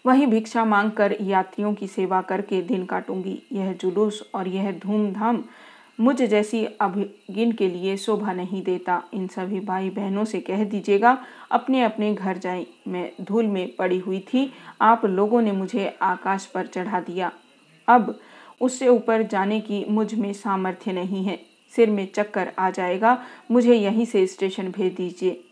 वहीं 0.05 0.27
भिक्षा 0.27 0.63
मांग 0.65 0.91
कर 0.91 1.15
यात्रियों 1.21 1.73
की 1.73 1.87
सेवा 1.87 2.21
करके 2.21 2.61
दिन 2.61 2.85
काटूँगी। 2.85 3.41
यह 3.51 3.71
जुलूस 3.73 4.29
और 4.35 4.47
यह 4.47 4.71
धूमधाम 4.71 5.43
मुझ 5.99 6.21
जैसी 6.21 6.63
अभिगिन 6.81 7.51
के 7.51 7.67
लिए 7.67 7.95
शोभा 7.97 8.33
नहीं 8.33 8.61
देता। 8.63 9.01
इन 9.13 9.27
सभी 9.27 9.59
भाई 9.59 9.89
बहनों 9.89 10.23
से 10.25 10.39
कह 10.39 10.63
दीजिएगा 10.63 11.17
अपने 11.51 11.83
अपने 11.83 12.13
घर 12.13 12.37
जाएँ। 12.37 12.65
मैं 12.87 13.11
धूल 13.21 13.45
में 13.45 13.75
पड़ी 13.75 13.99
हुई 13.99 14.19
थी। 14.33 14.51
आप 14.81 15.05
लोगों 15.05 15.41
ने 15.41 15.51
मुझे 15.51 15.87
आकाश 16.01 16.45
पर 16.45 16.67
चढ़ा 16.67 16.99
दिया। 16.99 17.31
अब 17.87 18.19
उससे 18.61 18.87
ऊपर 18.87 19.23
जाने 19.23 19.59
की 19.59 19.85
मुझमें 19.89 20.31
सामर्थ्य 20.33 20.91
नहीं 20.91 21.23
है। 21.23 21.39
सिर 21.73 21.89
में 21.89 22.07
चक्कर 22.15 22.51
आ 22.59 22.69
जाएगा। 22.69 23.17
मुझे 23.51 23.75
यहीं 23.75 24.05
से 24.05 24.25
स्टेशन 24.27 24.71
भेज 24.71 24.93
दीजिए। 24.95 25.43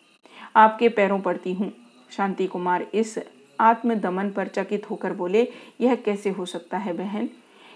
आपके 0.56 0.90
पैरों 0.90 1.20
पड़ती 1.20 1.54
हूँ। 1.54 1.72
शांति 2.12 2.48
कुमार, 2.48 2.86
इस 2.94 3.18
आत्मदमन 3.62 4.30
पर 4.30 4.48
चकित 4.48 4.90
होकर 4.90 5.14
बोले, 5.14 5.48
यह 5.82 5.96
कैसे 5.96 6.30
हो 6.30 6.46
सकता 6.46 6.78
है 6.78 6.94
बहन? 6.94 7.30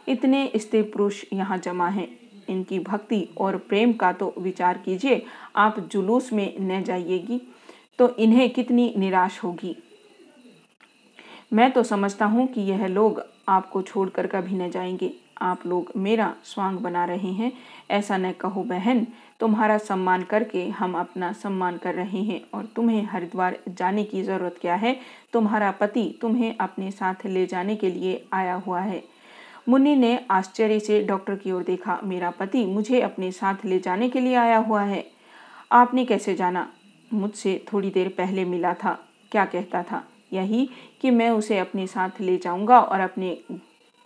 इतने 0.08 0.52
स्त्री 0.56 0.82
पुरुष 0.84 1.24
यहाँ 1.34 1.58
जमा 1.58 1.88
हैं। 1.88 2.08
इनकी 2.50 2.80
भक्ति 2.80 3.28
और 3.38 3.58
प्रेम 3.60 3.94
का 3.94 4.12
तो 4.14 4.34
विचार 4.38 4.78
कीजिए, 4.78 5.26
आप 5.56 5.80
जुलूस 5.82 6.32
में 6.34 6.56
न 6.60 6.84
जाइएगी 6.84 7.42
तो 8.00 8.10
इन्हें 8.16 8.50
कितनी 8.50 8.94
निराश 8.98 9.40
होगी। 9.44 9.76
मैं 11.54 11.72
तो 11.72 11.84
समझता 11.84 12.26
हूँ 12.26 12.48
कि 12.48 12.62
यह 12.62 12.86
लोग 12.88 13.24
आपको 13.50 13.82
छोड़कर 13.82 14.28
कभी 14.28 14.56
न 14.56 14.70
जाएँगे। 14.70 15.14
आप 15.42 15.66
लोग 15.66 15.92
मेरा 15.98 16.36
स्वांग 16.44 16.78
बना 16.78 17.06
रहे 17.06 17.32
हैं, 17.32 17.52
ऐसा 17.92 18.18
न 18.18 18.32
कहो 18.32 18.64
बहन, 18.64 19.08
तुम्हारा 19.40 19.78
सम्मान 19.78 20.24
करके 20.24 20.70
हम 20.70 20.98
अपना 20.98 21.34
सम्मान 21.34 21.78
कर 21.78 21.96
रहे 21.96 22.22
हैं 22.22 22.42
और 22.54 22.66
तुम्हें 22.66 23.04
हरिद्वार 23.04 23.60
जाने 23.70 24.04
की 24.04 24.24
ज़रूरत 24.24 24.56
क्या 24.62 24.76
है? 24.76 25.00
तुम्हारा 25.34 25.72
पति 25.72 26.18
तुम्हें 26.22 26.58
अपने 26.58 26.92
साथ 26.92 27.26
ले 27.26 27.46
जाने 27.46 27.76
के 27.76 27.90
लिए 27.90 28.26
आया 28.34 28.56
हुआ 28.56 28.80
है। 28.80 29.04
मुन्नी 29.70 29.96
ने 29.96 30.26
आश्चर्य 30.32 30.80
से 30.80 31.04
डॉक्टर 31.04 31.36
की 31.36 31.52
ओर 31.52 31.64
देखा, 31.64 32.00
मेरा 32.04 32.30
पति 32.30 32.66
मुझे 32.66 33.02
अपने 33.02 33.32
साथ 33.32 33.66
ले 33.66 33.80
जाने 33.80 34.10
के 34.10 34.20
लिए 34.20 34.36
आया 34.36 34.58
हुआ 34.58 34.82
है। 34.82 35.06
आपने 35.72 36.06
कैसे 36.06 36.36
जाना? 36.36 36.72
मुझसे 37.14 37.66
थोड़ी 37.74 37.90
देर 37.90 38.10
पहले 38.18 38.46
मिला 38.46 38.74
था। 38.74 39.00
क्या 39.32 39.46
कहता 39.46 39.84
था? 39.84 40.04
यही 40.34 40.70
कि 41.02 41.12
मैं 41.12 41.30
उसे 41.30 41.58
अपने 41.58 41.88
साथ 41.88 42.10
ले 42.22 42.38
जाऊँगा 42.38 42.80
और 42.80 43.00
अपने 43.00 43.38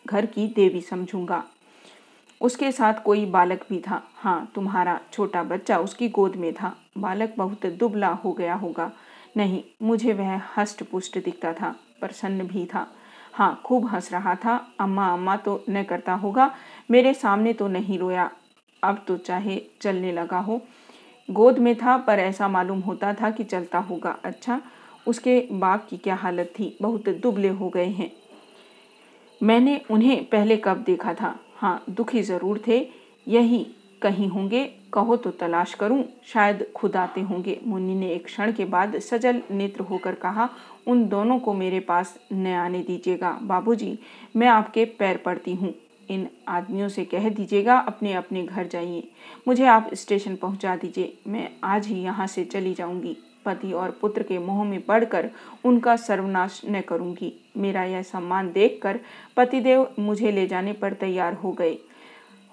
घर 0.10 0.26
की 0.26 0.48
देवी 0.48 0.82
समझूँगा। 0.82 1.44
उसके 2.42 2.72
साथ 2.72 3.02
कोई 3.04 3.26
बालक 3.26 3.66
भी 3.70 3.80
था। 3.80 4.02
हाँ 4.16 4.52
तुम्हारा 4.56 5.00
छोटा 5.14 5.44
बच्चा 5.44 5.78
उसकी 5.78 6.10
गोद 6.10 6.36
में 6.36 6.54
था। 6.54 6.76
बालक 6.98 7.34
बहुत 7.38 7.66
दुबला 7.66 8.08
हो 8.08 8.32
गया 8.34 8.54
होगा। 8.54 8.92
नहीं, 9.38 9.64
मुझे 9.82 10.14
वह 10.14 10.42
हष्ट 10.58 10.84
पुष्ट 10.84 11.18
दिखता 11.24 11.54
था, 11.54 11.76
प्रसन्न 12.00 12.48
भी 12.48 12.66
था। 12.66 12.88
हाँ 13.34 13.62
खूब 13.66 13.86
हंस 13.86 14.12
रहा 14.12 14.36
था। 14.36 14.56
अम्मा 14.80 15.08
अम्मा 15.08 15.36
तो 15.38 15.64
न 15.70 15.84
करता 15.84 16.14
होगा। 16.14 16.54
मेरे 16.92 17.14
सामने 17.14 17.54
तो 17.54 17.68
नहीं 17.68 18.00
रोया। 18.00 18.30
अब 18.84 19.04
तो 19.08 19.18
चाहे 19.18 19.62
चलने 19.82 20.12
लगा 20.12 20.40
हो। 20.40 20.62
गोद 21.30 21.60
में 21.60 21.76
था, 21.76 21.98
पर 21.98 22.20
ऐसा 22.20 22.48
मालूम 22.48 22.80
होता 22.80 23.14
था 23.14 23.30
कि 23.32 23.44
चलता 23.44 23.80
होगा। 23.80 24.18
अच्छा 24.24 24.62
उसके 25.08 25.40
बाप 25.52 25.88
की 25.90 25.98
क्या 25.98 26.16
हालत 26.16 26.54
थी? 26.60 26.78
बहुत 26.82 27.10
दुबले 27.10 27.50
हो 27.50 27.70
गए 27.70 27.88
हैं। 27.90 28.12
मैंने 29.42 29.82
उन्हें 29.92 30.24
पहले 30.26 30.58
कब 30.58 30.84
देखा 30.84 31.14
था? 31.14 31.36
हाँ 31.56 31.84
दुखी 31.90 32.22
ज़रूर 32.22 32.62
थे। 32.68 32.78
यही 33.28 33.66
कहीं 34.02 34.28
होंगे, 34.28 34.64
कहो 34.94 35.16
तो 35.16 35.32
तलाश 35.32 35.74
करूँ। 35.74 36.04
शायद 36.26 36.66
खुद 36.76 36.96
आते 36.96 37.22
होंगे। 37.22 37.60
मुन्नी 37.66 37.96
ने 37.96 38.12
एक 38.14 38.26
क्षण 38.26 38.52
के 38.52 38.66
बाद 38.66 38.98
सजल 39.00 39.42
नेत्र 39.52 39.82
होकर 39.82 40.16
कहा, 40.16 40.50
उन 40.88 41.08
दोनों 41.08 41.40
को 41.40 41.54
मेरे 41.54 41.80
पास 41.80 42.18
न 42.34 42.48
आने 42.48 42.80
दीजिएगा। 42.80 43.32
बाबूजी, 43.42 43.98
मैं 44.36 44.48
आपके 44.48 44.86
पैर 45.00 45.18
पड़ती 45.18 45.56
हूँ। 45.56 45.74
इन 46.10 46.28
आदमियों 46.48 46.88
से 46.90 47.06
कह 47.06 47.30
दीजिएगा, 47.30 47.78
अपने 47.78 48.14
अपने 48.14 48.44
घर 48.44 48.68
जाइए। 48.68 49.08
मुझे 49.48 49.66
आप 49.66 49.90
स्टेशन 49.94 50.36
पहुँचा 50.36 50.76
दीजिए। 50.76 51.18
मैं 51.28 51.50
आज 51.64 51.88
ही 51.88 52.02
यहाँ 52.02 52.28
से 52.28 52.46
चली 52.46 52.74
जाऊँगी। 52.74 53.18
पति 53.46 53.72
और 53.72 53.92
पुत्र 53.92 54.24
के 54.24 54.38
मोह 54.38 54.64
में 54.64 54.82
पड़कर 54.82 55.30
उनका 55.66 55.96
सर्वनाश 55.96 56.62
न 56.66 56.82
करूँगी। 56.82 57.34
मेरा 57.58 57.84
यह 57.84 58.02
सम्मान 58.02 58.52
देखकर 58.52 59.00
पतिदेव 59.38 59.88
मुझे 60.00 60.32
ले 60.32 60.48
जाने 60.48 60.74
पर 60.74 60.94
तैयार 60.94 61.34
हो 61.34 61.52
गए 61.52 61.78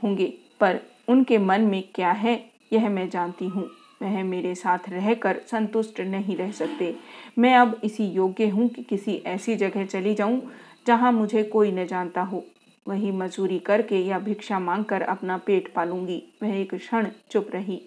होंगे। 0.03 0.35
पर 0.61 0.81
उनके 1.09 1.39
मन 1.39 1.61
में 1.61 1.83
क्या 1.95 2.11
है, 2.11 2.51
यह 2.73 2.89
मैं 2.89 3.11
जानती 3.11 3.49
हूँ। 3.49 3.71
वह 4.03 4.25
मेरे 4.25 4.55
साथ 4.55 4.79
रहकर 4.89 5.41
संतुष्ट 5.51 6.01
नहीं 6.01 6.37
रह 6.37 6.51
सकते। 6.51 6.95
मैं 7.39 7.55
अब 7.57 7.81
इसी 7.85 8.07
योग्य 8.07 8.49
हूँ 8.49 8.69
कि 8.69 8.83
किसी 8.83 9.23
ऐसी 9.27 9.57
जगह 9.57 9.85
चली 9.85 10.15
जाऊँ, 10.15 10.43
जहाँ 10.87 11.13
मुझे 11.13 11.43
कोई 11.43 11.73
न 11.73 11.87
जानता 11.87 12.23
हो। 12.23 12.45
वही 12.89 13.11
मजूरी 13.11 13.59
करके 13.59 13.99
या 13.99 14.19
भिक्षा 14.19 14.59
मांगकर 14.59 15.03
अपना 15.03 15.37
पेट 15.37 15.73
पालूँगी। 15.75 16.23
वह 16.43 16.61
एक 16.61 16.75
क्षण 16.75 17.09
चुप 17.31 17.49
रही। 17.55 17.83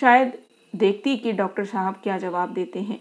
शायद 0.00 0.38
देखती 0.76 1.16
कि 1.16 1.32
डॉक्टर 1.32 1.64
साहब 1.64 1.94
क्या 2.02 2.16
जवाब 2.18 2.52
देते 2.52 2.80
हैं। 2.80 2.98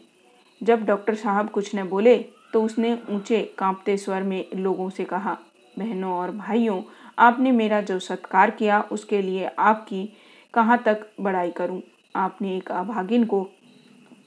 जब 0.62 0.86
डॉक्टर 0.86 1.16
साहब 1.16 1.50
कुछ 1.50 1.76
न 1.76 1.84
बोले 1.84 2.18
तो 2.54 2.64
उसने 2.64 2.94
ऊँचे 3.10 3.42
कांपते 3.58 3.96
स्वर 3.98 4.24
में 4.24 4.46
लोगों 4.56 4.90
से 4.90 5.04
कहा, 5.04 5.38
बहनों 5.80 6.14
और 6.14 6.32
भाइयों, 6.32 6.82
आपने 7.20 7.52
मेरा 7.52 7.82
जो 7.82 7.98
सत्कार 8.00 8.52
किया, 8.52 8.82
उसके 8.82 9.22
लिए 9.22 9.50
आपकी 9.50 10.08
कहाँ 10.54 10.82
तक 10.86 11.06
बड़ाई 11.22 11.52
करूँ? 11.52 11.82
आपने 12.16 12.56
एक 12.58 12.72
अभागिन 12.72 13.26
को 13.26 13.44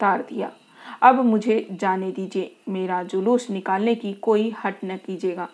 तार 0.01 0.23
दिया। 0.23 0.51
अब 1.03 1.25
मुझे 1.25 1.67
जाने 1.73 2.11
दीजिए, 2.11 2.55
मेरा 2.69 3.03
जुलूस 3.03 3.51
निकालने 3.51 3.95
की 3.95 4.13
कोई 4.13 4.53
हट 4.65 4.85
न 4.85 4.97
कीजिएगा। 4.97 5.49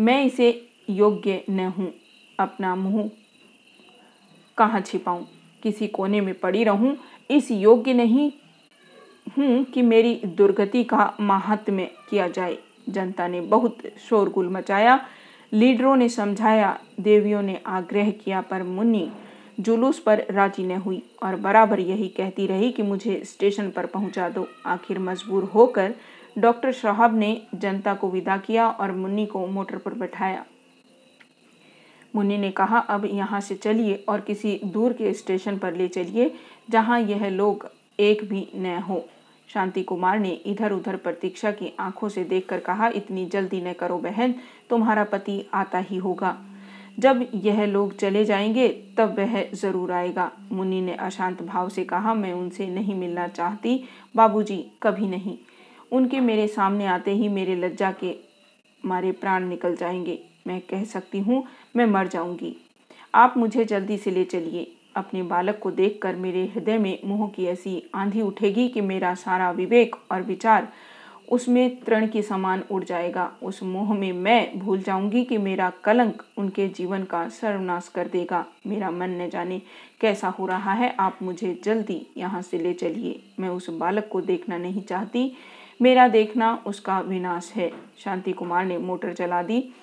मैं 0.00 0.22
इसे 0.24 0.50
योग्य 0.90 1.42
न 1.50 1.66
हूँ, 1.68 1.92
अपना 2.38 2.74
मुँह 2.74 3.10
कहाँ 4.58 4.80
छिपाऊं? 4.80 5.24
किसी 5.62 5.86
कोने 5.86 6.20
में 6.20 6.34
पड़ी 6.34 6.64
रहूँ 6.64 6.96
इस 7.30 7.50
योग्य 7.50 7.92
नहीं 7.92 8.30
हूँ 9.38 9.62
कि 9.64 9.82
मेरी 9.82 10.14
दुर्गति 10.26 10.84
का 10.84 11.12
महात्म्य 11.20 11.90
किया 12.10 12.28
जाए। 12.28 12.58
जनता 12.88 13.26
ने 13.28 13.40
बहुत 13.40 13.78
शोरगुल 14.08 14.48
मचाया। 14.48 14.98
लीडरों 15.52 15.96
ने 15.96 16.08
समझाया, 16.08 16.78
देवियों 17.00 17.42
ने 17.42 17.60
आग्रह 17.66 18.10
किया, 18.10 18.40
पर 18.40 18.62
मुन्नी 18.62 19.10
जुलूस 19.60 19.98
पर 19.98 20.24
राज़ी 20.30 20.64
न 20.64 20.76
हुई 20.76 21.02
और 21.22 21.36
बराबर 21.36 21.80
यही 21.80 22.08
कहती 22.08 22.46
रही 22.46 22.70
कि 22.72 22.82
मुझे 22.82 23.20
स्टेशन 23.24 23.70
पर 23.70 23.86
पहुँचा 23.86 24.28
दो। 24.28 24.46
आखिर 24.66 24.98
मजबूर 24.98 25.44
होकर 25.44 25.94
डॉक्टर 26.38 26.72
साहब 26.72 27.18
ने 27.18 27.40
जनता 27.54 27.94
को 27.94 28.10
विदा 28.10 28.36
किया 28.36 28.68
और 28.70 28.92
मुन्नी 28.92 29.26
को 29.26 29.46
मोटर 29.46 29.76
पर 29.76 29.94
बैठाया। 29.94 30.44
मुन्नी 32.16 32.38
ने 32.38 32.50
कहा, 32.50 32.78
अब 32.78 33.04
यहाँ 33.04 33.40
से 33.40 33.54
चलिए 33.54 34.04
और 34.08 34.20
किसी 34.20 34.60
दूर 34.64 34.92
के 34.92 35.12
स्टेशन 35.12 35.58
पर 35.58 35.74
ले 35.74 35.88
चलिए, 35.88 36.34
जहाँ 36.70 37.00
यह 37.00 37.28
लोग 37.28 37.70
एक 38.00 38.24
भी 38.24 38.48
न 38.54 38.78
हो। 38.88 39.04
शांति 39.48 39.82
कुमार 39.82 40.18
ने 40.18 40.30
इधर 40.30 40.72
उधर 40.72 40.96
प्रतीक्षा 40.96 41.50
की 41.50 41.72
आँखों 41.80 42.08
से 42.08 42.24
देखकर 42.24 42.60
कहा, 42.60 42.88
इतनी 42.88 43.26
जल्दी 43.26 43.60
न 43.60 43.72
करो 43.72 43.98
बहन, 43.98 44.34
तुम्हारा 44.70 45.04
पति 45.04 45.46
आता 45.54 45.78
ही 45.78 45.96
होगा। 45.96 46.36
जब 46.98 47.26
यह 47.34 47.64
लोग 47.66 47.96
चले 47.96 48.24
जाएँगे, 48.24 48.68
तब 48.68 49.18
वह 49.18 49.50
ज़रूर 49.54 49.92
आएगा। 49.92 50.32
मुन्नी 50.52 50.80
ने 50.80 50.92
अशांत 50.92 51.42
भाव 51.42 51.68
से 51.68 51.84
कहा, 51.84 52.14
मैं 52.14 52.32
उनसे 52.32 52.66
नहीं 52.66 52.94
मिलना 52.94 53.28
चाहती, 53.28 53.84
बाबूजी, 54.16 54.70
कभी 54.82 55.06
नहीं। 55.06 55.38
उनके 55.92 56.20
मेरे 56.20 56.46
सामने 56.48 56.86
आते 56.86 57.10
ही 57.10 57.28
मेरे 57.28 57.54
लज्जा 57.54 57.92
के 57.92 58.16
मारे 58.84 59.12
प्राण 59.12 59.48
निकल 59.48 59.76
जाएँगे। 59.76 60.18
मैं 60.46 60.60
कह 60.60 60.84
सकती 60.84 61.20
हूँ 61.20 61.44
मैं 61.76 61.86
मर 61.86 62.08
जाऊँगी। 62.08 62.56
आप 63.14 63.34
मुझे 63.36 63.64
जल्दी 63.64 63.98
से 63.98 64.10
ले 64.10 64.24
चलिए। 64.24 64.72
अपने 64.96 65.22
बालक 65.22 65.58
को 65.58 65.70
देखकर 65.70 66.16
मेरे 66.16 66.44
हृदय 66.46 66.78
में 66.78 66.98
मोह 67.04 67.28
की 67.28 67.44
ऐसी 67.44 67.82
आंधी 67.94 68.20
उठेगी 68.20 68.68
कि 68.68 68.80
मेरा 68.80 69.14
सारा 69.14 69.50
विवेक 69.50 69.96
और 70.12 70.22
विचार 70.22 70.68
उसमें 71.28 71.80
तृण 71.80 72.06
के 72.06 72.22
समान 72.22 72.62
उड़ 72.70 72.84
जाएगा। 72.84 73.32
उस 73.42 73.62
मोह 73.62 73.94
में 73.94 74.12
मैं 74.12 74.58
भूल 74.58 74.80
जाऊँगी 74.82 75.24
कि 75.24 75.38
मेरा 75.38 75.72
कलंक 75.84 76.22
उनके 76.36 76.68
जीवन 76.68 77.04
का 77.04 77.28
सर्वनाश 77.28 77.88
कर 77.88 78.08
देगा। 78.08 78.44
मेरा 78.66 78.90
मन 78.90 79.10
न 79.10 79.28
जाने 79.30 79.62
कैसा 80.00 80.28
हो 80.28 80.46
रहा 80.46 80.72
है। 80.72 80.96
आप 81.00 81.18
मुझे 81.22 81.60
जल्दी 81.64 82.06
यहाँ 82.16 82.42
से 82.42 82.58
ले 82.58 82.72
चलिए। 82.72 83.22
मैं 83.40 83.48
उस 83.48 83.70
बालक 83.70 84.08
को 84.12 84.20
देखना 84.20 84.58
नहीं 84.58 84.82
चाहती। 84.82 85.32
मेरा 85.82 86.08
देखना 86.08 86.62
उसका 86.66 87.00
विनाश 87.00 87.52
है। 87.56 87.72
शांति 87.98 88.32
कुमार 88.32 88.64
ने 88.64 88.78
मोटर 88.78 89.12
चला 89.12 89.42
दी। 89.42 89.74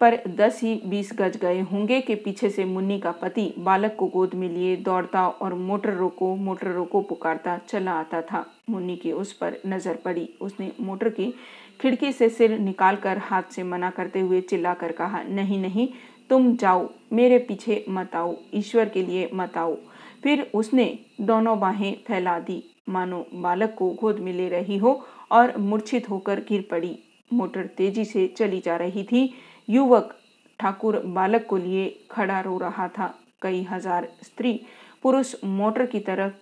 पर 0.00 0.18
दस 0.28 0.60
ही 0.62 0.74
बीस 0.86 1.10
गज 1.14 1.36
गए 1.36 1.60
होंगे 1.62 2.00
कि 2.00 2.14
पीछे 2.14 2.50
से 2.50 2.64
मुन्नी 2.64 2.98
का 3.00 3.10
पति 3.12 3.52
बालक 3.58 3.94
को 3.98 4.06
गोद 4.06 4.34
में 4.34 4.48
लिए 4.48 4.76
दौड़ता 4.76 5.26
और 5.28 5.54
मोटर 5.54 5.92
रोको 5.92 6.34
मोटर 6.36 6.70
रोको 6.72 7.00
पुकारता, 7.00 7.56
चला 7.58 7.92
आता 7.92 8.20
था। 8.22 8.44
मुन्नी 8.70 8.96
की 8.96 9.12
उस 9.12 9.32
पर 9.32 9.56
नज़र 9.66 9.96
पड़ी। 9.96 10.28
उसने 10.40 10.70
मोटर 10.80 11.08
की 11.08 11.32
खिड़की 11.80 12.12
से 12.12 12.28
सिर 12.28 12.58
निकालकर 12.58 13.18
हाथ 13.18 13.52
से 13.52 13.62
मना 13.62 13.90
करते 13.90 14.20
हुए 14.20 14.40
चिल्लाकर 14.40 14.92
कहा, 14.92 15.22
नहीं 15.22 15.58
नहीं, 15.58 15.88
तुम 16.30 16.54
जाओ, 16.56 16.88
मेरे 17.12 17.38
पीछे 17.38 17.84
मत 17.88 18.14
आओ, 18.16 18.36
ईश्वर 18.54 18.88
के 18.88 19.02
लिए 19.02 19.30
मत 19.34 19.56
आओ। 19.56 19.76
फिर 20.22 20.50
उसने 20.54 20.98
दोनों 21.20 21.58
बाहें 21.60 21.96
फैला 22.06 22.38
दी। 22.38 22.62
मानो 22.88 23.26
बालक 23.34 23.74
को 23.78 23.90
गोद 23.90 24.18
में 24.18 24.32
ले 24.32 24.48
रही 24.48 24.76
हो 24.76 25.04
और 25.30 25.56
मूर्छित 25.56 26.08
होकर 26.10 26.40
गिर 26.40 26.66
पड़ी। 26.70 26.98
मोटर 27.32 27.66
तेज़ी 27.66 28.04
से 28.04 28.26
चली 28.28 28.60
जा 28.64 28.76
रही 28.76 29.04
थी। 29.04 29.32
युवक 29.68 30.14
ठाकुर 30.60 30.98
बालक 31.06 31.46
को 31.46 31.56
लिए 31.56 31.88
खड़ा 32.10 32.40
रो 32.40 32.58
रहा 32.58 32.88
था। 32.88 33.14
कई 33.42 33.62
हज़ार 33.62 34.08
स्त्री 34.22 34.60
पुरुष 35.02 35.34
मोटर 35.44 35.86
की 35.86 36.00
तरफ़ 36.00 36.32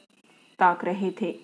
ताक 0.59 0.85
रहे 0.85 1.11
थे। 1.21 1.35